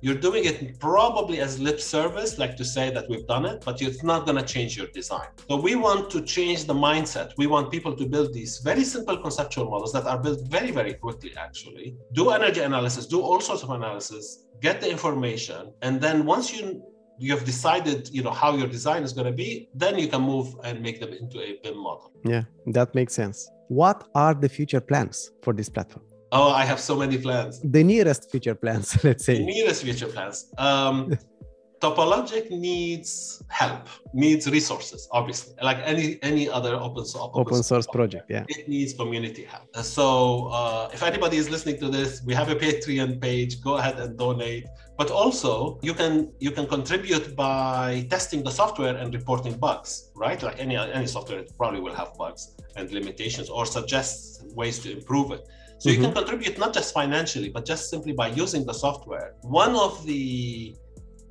you're 0.00 0.14
doing 0.14 0.44
it 0.44 0.78
probably 0.78 1.40
as 1.40 1.58
lip 1.58 1.80
service, 1.80 2.38
like 2.38 2.56
to 2.56 2.64
say 2.64 2.88
that 2.90 3.08
we've 3.08 3.26
done 3.26 3.44
it, 3.44 3.64
but 3.64 3.82
it's 3.82 4.04
not 4.04 4.26
going 4.26 4.38
to 4.38 4.44
change 4.44 4.76
your 4.76 4.86
design. 4.88 5.26
So 5.48 5.56
we 5.56 5.74
want 5.74 6.08
to 6.10 6.22
change 6.22 6.66
the 6.66 6.74
mindset. 6.74 7.32
We 7.36 7.48
want 7.48 7.72
people 7.72 7.96
to 7.96 8.06
build 8.06 8.32
these 8.32 8.58
very 8.58 8.84
simple 8.84 9.16
conceptual 9.18 9.68
models 9.68 9.92
that 9.94 10.06
are 10.06 10.18
built 10.18 10.46
very, 10.48 10.70
very 10.70 10.94
quickly, 10.94 11.32
actually. 11.36 11.96
Do 12.12 12.30
energy 12.30 12.60
analysis, 12.60 13.06
do 13.06 13.20
all 13.20 13.40
sorts 13.40 13.64
of 13.64 13.70
analysis, 13.70 14.44
get 14.60 14.80
the 14.80 14.88
information, 14.88 15.72
and 15.82 16.00
then 16.00 16.24
once 16.24 16.56
you 16.56 16.82
you 17.18 17.32
have 17.34 17.44
decided 17.44 18.08
you 18.10 18.22
know 18.22 18.30
how 18.30 18.54
your 18.54 18.68
design 18.68 19.02
is 19.02 19.12
going 19.12 19.26
to 19.26 19.32
be 19.32 19.68
then 19.74 19.98
you 19.98 20.08
can 20.08 20.22
move 20.22 20.54
and 20.64 20.80
make 20.80 21.00
them 21.00 21.12
into 21.12 21.40
a 21.40 21.58
BIM 21.62 21.78
model 21.78 22.12
yeah 22.24 22.44
that 22.66 22.94
makes 22.94 23.14
sense 23.14 23.50
what 23.68 24.08
are 24.14 24.34
the 24.34 24.48
future 24.48 24.80
plans 24.80 25.32
for 25.42 25.52
this 25.52 25.68
platform 25.68 26.04
Oh, 26.30 26.50
I 26.50 26.64
have 26.64 26.78
so 26.78 26.94
many 26.94 27.16
plans. 27.16 27.60
The 27.64 27.82
nearest 27.82 28.30
future 28.30 28.54
plans, 28.54 29.02
let's 29.04 29.24
say. 29.24 29.38
The 29.38 29.46
nearest 29.46 29.82
future 29.82 30.08
plans. 30.08 30.52
Um, 30.58 31.16
Topologic 31.80 32.50
needs 32.50 33.42
help, 33.48 33.88
needs 34.12 34.50
resources, 34.50 35.08
obviously, 35.12 35.54
like 35.62 35.78
any 35.84 36.18
any 36.22 36.48
other 36.48 36.74
open 36.74 37.04
source 37.04 37.30
open, 37.32 37.40
open 37.40 37.62
source 37.62 37.86
project. 37.86 38.26
Yeah, 38.28 38.44
it 38.48 38.68
needs 38.68 38.94
community 38.94 39.44
help. 39.44 39.76
So 39.76 40.48
uh, 40.48 40.90
if 40.92 41.02
anybody 41.04 41.36
is 41.36 41.48
listening 41.50 41.78
to 41.78 41.88
this, 41.88 42.22
we 42.24 42.34
have 42.34 42.48
a 42.48 42.56
Patreon 42.56 43.20
page. 43.20 43.62
Go 43.62 43.76
ahead 43.76 44.00
and 44.00 44.18
donate. 44.18 44.66
But 44.96 45.12
also, 45.12 45.78
you 45.80 45.94
can 45.94 46.32
you 46.40 46.50
can 46.50 46.66
contribute 46.66 47.36
by 47.36 48.06
testing 48.10 48.42
the 48.42 48.50
software 48.50 48.96
and 48.96 49.14
reporting 49.14 49.56
bugs. 49.56 50.10
Right, 50.16 50.42
like 50.42 50.58
any 50.58 50.76
any 50.76 51.06
software, 51.06 51.44
probably 51.56 51.80
will 51.80 51.94
have 51.94 52.10
bugs 52.18 52.56
and 52.74 52.90
limitations, 52.90 53.48
or 53.48 53.64
suggest 53.66 54.44
ways 54.56 54.80
to 54.80 54.90
improve 54.90 55.30
it. 55.30 55.46
So 55.78 55.88
mm-hmm. 55.88 55.94
you 55.94 55.94
can 56.02 56.10
mm-hmm. 56.10 56.18
contribute 56.18 56.58
not 56.58 56.74
just 56.74 56.92
financially, 56.92 57.50
but 57.50 57.64
just 57.64 57.88
simply 57.88 58.12
by 58.12 58.28
using 58.28 58.66
the 58.66 58.74
software. 58.74 59.34
One 59.42 59.76
of 59.76 60.04
the 60.04 60.74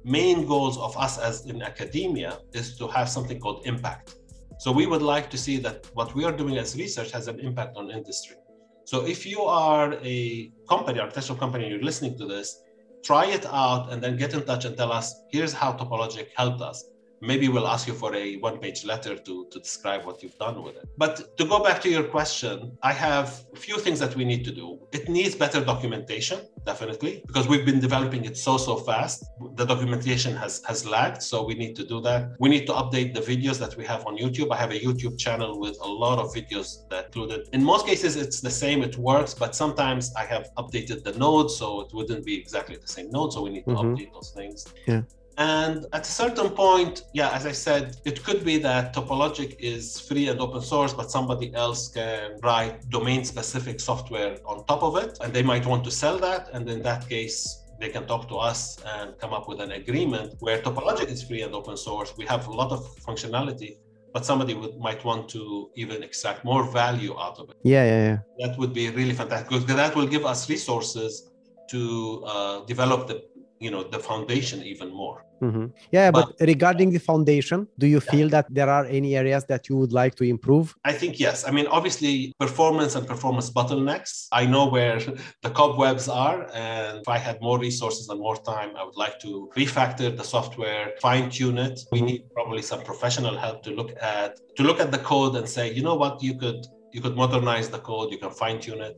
main 0.07 0.45
goals 0.45 0.77
of 0.77 0.95
us 0.97 1.17
as 1.17 1.45
in 1.47 1.61
academia 1.61 2.39
is 2.53 2.77
to 2.77 2.87
have 2.87 3.09
something 3.09 3.39
called 3.39 3.61
impact. 3.65 4.15
So 4.57 4.71
we 4.71 4.87
would 4.87 5.01
like 5.01 5.29
to 5.31 5.37
see 5.37 5.57
that 5.57 5.85
what 5.93 6.15
we 6.15 6.23
are 6.23 6.31
doing 6.31 6.57
as 6.57 6.77
research 6.77 7.11
has 7.11 7.27
an 7.27 7.39
impact 7.41 7.75
on 7.75 7.91
industry. 7.91 8.37
So 8.85 9.05
if 9.05 9.25
you 9.25 9.41
are 9.41 9.95
a 10.01 10.49
company, 10.69 11.01
architectural 11.01 11.37
company, 11.37 11.69
you're 11.69 11.83
listening 11.83 12.17
to 12.19 12.25
this, 12.25 12.63
try 13.03 13.25
it 13.25 13.45
out 13.47 13.91
and 13.91 14.01
then 14.01 14.15
get 14.15 14.33
in 14.33 14.43
touch 14.45 14.63
and 14.63 14.77
tell 14.77 14.93
us, 14.93 15.13
here's 15.29 15.51
how 15.51 15.73
Topologic 15.73 16.27
helped 16.37 16.61
us 16.61 16.85
maybe 17.21 17.47
we'll 17.49 17.67
ask 17.67 17.87
you 17.87 17.93
for 17.93 18.15
a 18.15 18.37
one 18.37 18.57
page 18.59 18.85
letter 18.85 19.15
to, 19.15 19.47
to 19.51 19.59
describe 19.59 20.05
what 20.05 20.21
you've 20.21 20.37
done 20.37 20.63
with 20.63 20.75
it. 20.75 20.87
But 20.97 21.37
to 21.37 21.45
go 21.45 21.63
back 21.63 21.81
to 21.81 21.89
your 21.89 22.03
question, 22.03 22.77
I 22.83 22.93
have 22.93 23.45
a 23.53 23.59
few 23.59 23.77
things 23.77 23.99
that 23.99 24.15
we 24.15 24.25
need 24.25 24.43
to 24.45 24.51
do. 24.51 24.79
It 24.91 25.09
needs 25.09 25.35
better 25.35 25.63
documentation, 25.63 26.39
definitely, 26.65 27.23
because 27.27 27.47
we've 27.47 27.65
been 27.65 27.79
developing 27.79 28.25
it 28.25 28.37
so, 28.37 28.57
so 28.57 28.77
fast. 28.77 29.25
The 29.55 29.65
documentation 29.65 30.35
has, 30.35 30.63
has 30.65 30.85
lagged, 30.85 31.21
so 31.21 31.43
we 31.43 31.55
need 31.55 31.75
to 31.77 31.85
do 31.85 32.01
that. 32.01 32.31
We 32.39 32.49
need 32.49 32.65
to 32.67 32.73
update 32.73 33.13
the 33.13 33.21
videos 33.21 33.57
that 33.59 33.75
we 33.77 33.85
have 33.85 34.05
on 34.05 34.17
YouTube. 34.17 34.51
I 34.51 34.57
have 34.57 34.71
a 34.71 34.79
YouTube 34.79 35.17
channel 35.17 35.59
with 35.59 35.77
a 35.81 35.87
lot 35.87 36.19
of 36.19 36.33
videos 36.33 36.87
that 36.89 37.05
included. 37.07 37.47
In 37.53 37.63
most 37.63 37.85
cases, 37.85 38.15
it's 38.15 38.41
the 38.41 38.51
same, 38.51 38.83
it 38.83 38.97
works, 38.97 39.33
but 39.33 39.55
sometimes 39.55 40.13
I 40.15 40.25
have 40.25 40.49
updated 40.57 41.03
the 41.03 41.13
nodes, 41.13 41.55
so 41.55 41.81
it 41.81 41.93
wouldn't 41.93 42.25
be 42.25 42.35
exactly 42.37 42.77
the 42.77 42.87
same 42.87 43.09
node, 43.09 43.33
so 43.33 43.41
we 43.41 43.49
need 43.49 43.65
to 43.65 43.71
mm-hmm. 43.71 43.95
update 43.95 44.13
those 44.13 44.31
things. 44.31 44.65
Yeah. 44.87 45.01
And 45.37 45.85
at 45.93 46.01
a 46.01 46.11
certain 46.11 46.49
point, 46.49 47.03
yeah, 47.13 47.29
as 47.29 47.45
I 47.45 47.51
said, 47.51 47.97
it 48.05 48.23
could 48.23 48.43
be 48.43 48.57
that 48.59 48.95
Topologic 48.95 49.55
is 49.59 49.99
free 49.99 50.29
and 50.29 50.39
open 50.39 50.61
source, 50.61 50.93
but 50.93 51.11
somebody 51.11 51.53
else 51.53 51.89
can 51.89 52.39
write 52.41 52.89
domain 52.89 53.23
specific 53.23 53.79
software 53.79 54.37
on 54.45 54.65
top 54.65 54.81
of 54.81 54.97
it. 54.97 55.19
And 55.21 55.31
they 55.31 55.43
might 55.43 55.65
want 55.65 55.83
to 55.83 55.91
sell 55.91 56.17
that. 56.19 56.49
And 56.53 56.67
in 56.67 56.81
that 56.81 57.07
case, 57.07 57.63
they 57.79 57.89
can 57.89 58.07
talk 58.07 58.27
to 58.29 58.37
us 58.37 58.77
and 58.83 59.17
come 59.19 59.33
up 59.33 59.47
with 59.47 59.61
an 59.61 59.71
agreement 59.73 60.33
where 60.39 60.59
Topologic 60.59 61.09
is 61.09 61.21
free 61.21 61.43
and 61.43 61.53
open 61.53 61.77
source. 61.77 62.13
We 62.17 62.25
have 62.25 62.47
a 62.47 62.51
lot 62.51 62.71
of 62.71 62.97
functionality, 62.97 63.77
but 64.13 64.25
somebody 64.25 64.55
would 64.55 64.79
might 64.79 65.05
want 65.05 65.29
to 65.29 65.69
even 65.75 66.01
extract 66.01 66.43
more 66.45 66.63
value 66.63 67.15
out 67.19 67.37
of 67.37 67.51
it. 67.51 67.57
Yeah, 67.63 67.85
yeah, 67.85 68.03
yeah. 68.07 68.17
That 68.47 68.57
would 68.57 68.73
be 68.73 68.89
really 68.89 69.13
fantastic 69.13 69.49
because 69.49 69.65
that 69.67 69.95
will 69.95 70.07
give 70.07 70.25
us 70.25 70.49
resources 70.49 71.29
to 71.69 72.23
uh, 72.25 72.65
develop 72.65 73.07
the 73.07 73.23
you 73.59 73.71
know 73.71 73.83
the 73.83 73.99
foundation 73.99 74.63
even 74.63 74.89
more. 74.93 75.23
Mm-hmm. 75.39 75.67
yeah 75.91 76.09
but, 76.09 76.33
but, 76.39 76.47
regarding 76.47 76.89
the 76.89 76.97
foundation 76.97 77.67
do 77.77 77.85
you 77.85 77.99
feel 77.99 78.27
that 78.29 78.47
there 78.49 78.71
are 78.71 78.85
any 78.85 79.15
areas 79.15 79.45
that 79.45 79.69
you 79.69 79.77
would 79.77 79.93
like 79.93 80.15
to 80.15 80.23
improve? 80.23 80.75
I 80.83 80.93
think 80.93 81.19
yes. 81.19 81.47
I 81.47 81.51
mean 81.51 81.67
obviously 81.67 82.33
performance 82.39 82.95
and 82.95 83.05
performance 83.05 83.51
bottlenecks. 83.51 84.29
I 84.31 84.47
know 84.47 84.65
where 84.65 84.99
the 85.43 85.51
cobwebs 85.51 86.07
are 86.09 86.49
and 86.55 87.01
if 87.01 87.07
i 87.07 87.19
had 87.19 87.39
more 87.39 87.59
resources 87.59 88.09
and 88.09 88.19
more 88.19 88.37
time 88.37 88.71
i 88.75 88.83
would 88.83 88.97
like 88.97 89.19
to 89.19 89.51
refactor 89.55 90.09
the 90.15 90.23
software 90.23 90.93
fine 91.01 91.29
tune 91.29 91.59
it. 91.59 91.79
We 91.91 91.99
mm-hmm. 91.99 92.07
need 92.07 92.21
probably 92.33 92.63
some 92.63 92.81
professional 92.81 93.37
help 93.37 93.61
to 93.65 93.71
look 93.71 93.91
at 94.01 94.39
to 94.57 94.63
look 94.63 94.79
at 94.79 94.89
the 94.91 94.99
code 95.11 95.35
and 95.35 95.47
say 95.47 95.71
you 95.71 95.83
know 95.83 95.95
what? 95.95 96.23
You 96.23 96.35
could 96.35 96.65
you 96.93 97.01
could 97.01 97.15
modernize 97.15 97.69
the 97.69 97.79
code. 97.79 98.11
You 98.11 98.17
can 98.17 98.31
fine 98.31 98.59
tune 98.59 98.81
it 98.81 98.97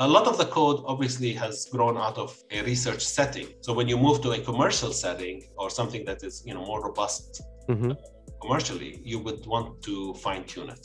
a 0.00 0.08
lot 0.08 0.26
of 0.26 0.38
the 0.38 0.46
code 0.46 0.82
obviously 0.86 1.32
has 1.34 1.66
grown 1.66 1.96
out 1.98 2.16
of 2.16 2.30
a 2.50 2.62
research 2.62 3.02
setting. 3.06 3.48
So 3.60 3.74
when 3.74 3.86
you 3.86 3.98
move 3.98 4.22
to 4.22 4.30
a 4.32 4.40
commercial 4.40 4.92
setting 4.92 5.36
or 5.58 5.68
something 5.68 6.04
that 6.06 6.22
is 6.24 6.42
you 6.46 6.54
know 6.54 6.64
more 6.64 6.82
robust 6.82 7.42
mm-hmm. 7.68 7.92
commercially, 8.40 9.00
you 9.04 9.18
would 9.18 9.46
want 9.46 9.82
to 9.82 10.14
fine 10.14 10.44
tune 10.44 10.70
it 10.70 10.84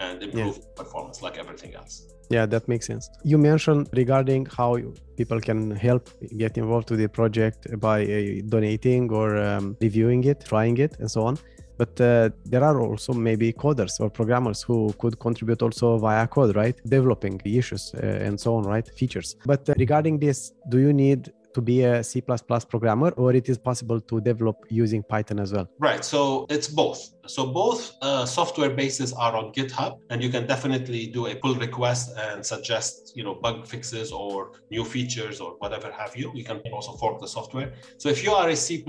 and 0.00 0.22
improve 0.22 0.58
yeah. 0.58 0.80
performance 0.82 1.22
like 1.22 1.38
everything 1.38 1.74
else. 1.74 1.94
Yeah, 2.28 2.44
that 2.46 2.68
makes 2.68 2.86
sense. 2.86 3.08
You 3.24 3.38
mentioned 3.38 3.88
regarding 3.94 4.46
how 4.46 4.78
people 5.16 5.40
can 5.40 5.70
help 5.70 6.10
get 6.36 6.58
involved 6.58 6.90
with 6.90 7.00
the 7.00 7.08
project 7.08 7.60
by 7.80 7.98
uh, 8.04 8.42
donating 8.48 9.10
or 9.10 9.38
um, 9.38 9.76
reviewing 9.80 10.24
it, 10.24 10.44
trying 10.44 10.76
it, 10.78 10.98
and 11.00 11.10
so 11.10 11.22
on 11.22 11.38
but 11.76 12.00
uh, 12.00 12.30
there 12.44 12.64
are 12.64 12.80
also 12.80 13.12
maybe 13.12 13.52
coders 13.52 14.00
or 14.00 14.10
programmers 14.10 14.62
who 14.62 14.92
could 14.98 15.18
contribute 15.18 15.62
also 15.62 15.98
via 15.98 16.26
code 16.26 16.54
right? 16.56 16.80
Developing 16.86 17.40
issues 17.44 17.94
uh, 17.94 18.26
and 18.26 18.38
so 18.38 18.54
on 18.56 18.64
right? 18.64 18.88
Features. 18.96 19.36
But 19.44 19.68
uh, 19.68 19.74
regarding 19.78 20.18
this 20.18 20.52
do 20.68 20.78
you 20.78 20.92
need 20.92 21.32
to 21.54 21.60
be 21.60 21.82
a 21.82 22.02
C++ 22.02 22.20
programmer 22.20 23.10
or 23.10 23.34
it 23.34 23.48
is 23.48 23.58
possible 23.58 24.00
to 24.00 24.20
develop 24.20 24.56
using 24.68 25.02
Python 25.02 25.38
as 25.38 25.52
well? 25.52 25.68
Right. 25.78 26.04
So 26.04 26.46
it's 26.48 26.68
both. 26.68 27.00
So 27.26 27.46
both 27.46 27.92
uh, 28.02 28.26
software 28.26 28.70
bases 28.70 29.12
are 29.12 29.36
on 29.36 29.52
GitHub 29.52 29.98
and 30.10 30.22
you 30.22 30.28
can 30.28 30.46
definitely 30.46 31.06
do 31.06 31.26
a 31.26 31.34
pull 31.36 31.54
request 31.54 32.16
and 32.18 32.44
suggest, 32.44 33.12
you 33.14 33.24
know, 33.24 33.34
bug 33.34 33.66
fixes 33.66 34.10
or 34.12 34.52
new 34.70 34.84
features 34.84 35.40
or 35.40 35.52
whatever 35.58 35.90
have 35.92 36.16
you. 36.16 36.32
You 36.34 36.44
can 36.44 36.60
also 36.72 36.92
fork 36.92 37.20
the 37.20 37.28
software. 37.28 37.72
So 37.98 38.08
if 38.08 38.24
you 38.24 38.32
are 38.32 38.48
a 38.48 38.56
C++ 38.56 38.84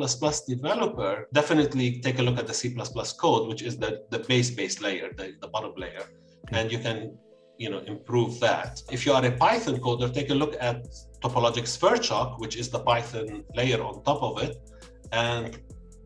developer, 0.48 1.28
definitely 1.34 2.00
take 2.00 2.20
a 2.20 2.24
look 2.24 2.38
at 2.40 2.48
the 2.48 2.54
C++ 2.54 2.76
code, 3.20 3.48
which 3.48 3.62
is 3.62 3.78
the, 3.78 4.04
the 4.10 4.20
base 4.20 4.50
base 4.50 4.82
layer, 4.82 5.12
the, 5.16 5.34
the 5.42 5.48
bottom 5.48 5.74
layer. 5.78 6.06
And 6.52 6.72
you 6.72 6.80
can 6.80 7.18
you 7.58 7.70
know 7.70 7.80
improve 7.80 8.40
that 8.40 8.82
if 8.92 9.06
you 9.06 9.14
are 9.14 9.24
a 9.26 9.32
python 9.32 9.78
coder 9.78 10.12
take 10.12 10.30
a 10.32 10.34
look 10.34 10.56
at 10.60 10.88
topologic 11.24 11.66
Sverchok, 11.76 12.40
which 12.40 12.56
is 12.58 12.70
the 12.70 12.80
python 12.80 13.44
layer 13.56 13.82
on 13.82 14.04
top 14.04 14.22
of 14.22 14.44
it. 14.44 14.58
And 15.12 15.60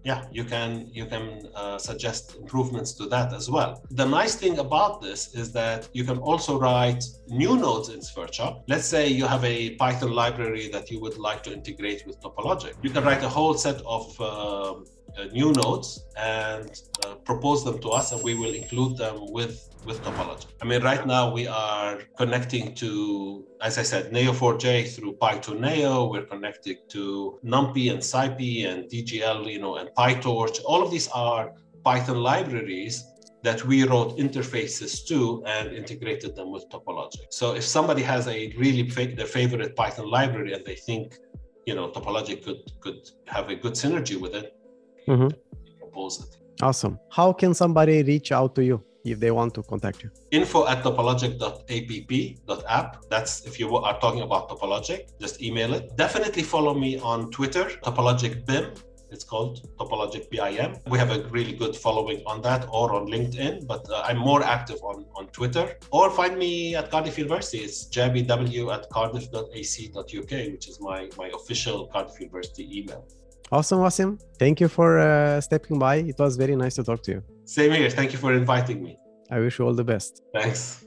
yeah 0.09 0.21
you 0.37 0.43
can 0.53 0.71
you 0.99 1.05
can 1.13 1.23
uh, 1.61 1.77
suggest 1.89 2.23
improvements 2.41 2.91
to 2.99 3.03
that 3.13 3.29
as 3.39 3.45
well. 3.55 3.71
The 4.01 4.07
nice 4.19 4.35
thing 4.41 4.55
about 4.67 4.93
this 5.05 5.21
is 5.41 5.47
that 5.61 5.89
you 5.97 6.03
can 6.09 6.19
also 6.29 6.51
write 6.63 7.03
new 7.41 7.53
nodes 7.65 7.89
in 7.95 7.99
Sverchok. 8.09 8.53
let's 8.73 8.87
say 8.95 9.03
you 9.19 9.25
have 9.33 9.43
a 9.55 9.57
python 9.81 10.13
library 10.23 10.65
that 10.75 10.85
you 10.91 10.97
would 11.03 11.17
like 11.27 11.41
to 11.47 11.51
integrate 11.59 12.01
with 12.07 12.15
topologic. 12.25 12.73
You 12.85 12.91
can 12.95 13.03
write 13.07 13.23
a 13.29 13.31
whole 13.37 13.55
set 13.65 13.79
of 13.97 14.03
uh, 14.21 14.75
new 15.25 15.51
nodes 15.53 16.05
and 16.17 16.81
uh, 17.05 17.15
propose 17.15 17.63
them 17.63 17.79
to 17.79 17.89
us 17.89 18.11
and 18.11 18.21
we 18.23 18.33
will 18.35 18.53
include 18.53 18.97
them 18.97 19.15
with 19.31 19.69
with 19.85 20.03
Topologic. 20.03 20.47
I 20.61 20.65
mean 20.65 20.83
right 20.83 21.05
now 21.07 21.31
we 21.31 21.47
are 21.47 21.99
connecting 22.17 22.75
to 22.75 23.47
as 23.61 23.77
i 23.77 23.83
said 23.83 24.11
neo4j 24.11 24.93
through 24.93 25.13
python 25.13 25.61
neo. 25.61 26.09
We're 26.11 26.25
connected 26.25 26.77
to 26.89 27.39
numpy 27.43 27.91
and 27.91 27.99
scipy 27.99 28.67
and 28.69 28.89
dgl 28.91 29.51
you 29.51 29.59
know 29.59 29.75
and 29.77 29.89
pytorch. 29.97 30.59
All 30.65 30.83
of 30.83 30.91
these 30.91 31.07
are 31.09 31.53
python 31.83 32.17
libraries 32.17 33.05
that 33.43 33.63
we 33.65 33.83
wrote 33.85 34.17
interfaces 34.17 35.05
to 35.07 35.43
and 35.45 35.71
integrated 35.71 36.35
them 36.35 36.51
with 36.51 36.67
Topologic. 36.69 37.27
so 37.29 37.55
if 37.55 37.63
somebody 37.63 38.01
has 38.01 38.27
a 38.27 38.53
really 38.57 38.89
fa- 38.89 39.15
their 39.15 39.31
favorite 39.37 39.75
python 39.75 40.09
library 40.09 40.53
and 40.53 40.65
they 40.65 40.75
think 40.75 41.15
you 41.65 41.75
know 41.75 41.89
topologic 41.89 42.43
could 42.43 42.61
could 42.81 43.01
have 43.27 43.49
a 43.49 43.55
good 43.55 43.73
synergy 43.73 44.19
with 44.19 44.33
it 44.33 44.56
mm-hmm. 45.07 45.29
propose 45.79 46.21
it. 46.21 46.37
Awesome. 46.61 46.99
How 47.11 47.33
can 47.33 47.53
somebody 47.53 48.01
reach 48.03 48.31
out 48.31 48.55
to 48.55 48.63
you 48.63 48.81
if 49.05 49.19
they 49.19 49.31
want 49.31 49.53
to 49.55 49.63
contact 49.63 50.03
you? 50.03 50.11
Info 50.31 50.65
at 50.67 50.83
topologic.app. 50.83 53.09
That's 53.09 53.45
if 53.45 53.59
you 53.59 53.75
are 53.75 53.99
talking 53.99 54.21
about 54.21 54.49
Topologic, 54.49 55.19
just 55.19 55.41
email 55.41 55.73
it. 55.73 55.97
Definitely 55.97 56.43
follow 56.43 56.73
me 56.73 56.99
on 56.99 57.29
Twitter, 57.31 57.65
Topologic 57.83 58.45
BIM. 58.45 58.71
It's 59.09 59.23
called 59.23 59.65
Topologic 59.77 60.29
BIM. 60.29 60.75
We 60.87 60.97
have 60.97 61.11
a 61.11 61.23
really 61.29 61.53
good 61.53 61.75
following 61.75 62.21
on 62.25 62.41
that 62.41 62.67
or 62.69 62.93
on 62.93 63.07
LinkedIn, 63.07 63.65
but 63.65 63.89
uh, 63.89 64.03
I'm 64.05 64.17
more 64.17 64.43
active 64.43 64.79
on, 64.83 65.05
on 65.15 65.27
Twitter. 65.27 65.77
Or 65.91 66.09
find 66.09 66.37
me 66.37 66.75
at 66.75 66.91
Cardiff 66.91 67.17
University. 67.17 67.59
It's 67.59 67.87
jbw 67.87 68.73
at 68.73 68.89
cardiff.ac.uk, 68.89 70.31
which 70.51 70.67
is 70.67 70.81
my, 70.81 71.09
my 71.17 71.31
official 71.33 71.87
Cardiff 71.87 72.19
University 72.19 72.79
email. 72.79 73.07
Awesome, 73.51 73.79
Wasim. 73.79 74.19
Thank 74.37 74.59
you 74.59 74.67
for 74.67 74.99
uh, 74.99 75.39
stepping 75.41 75.79
by. 75.79 75.97
It 75.97 76.19
was 76.19 76.35
very 76.35 76.55
nice 76.55 76.75
to 76.75 76.83
talk 76.83 77.01
to 77.03 77.11
you. 77.11 77.23
Same 77.45 77.71
here. 77.71 77.89
Thank 77.89 78.11
you 78.11 78.19
for 78.19 78.33
inviting 78.33 78.83
me. 78.83 78.97
I 79.31 79.39
wish 79.39 79.59
you 79.59 79.65
all 79.65 79.73
the 79.73 79.83
best. 79.83 80.21
Thanks. 80.33 80.86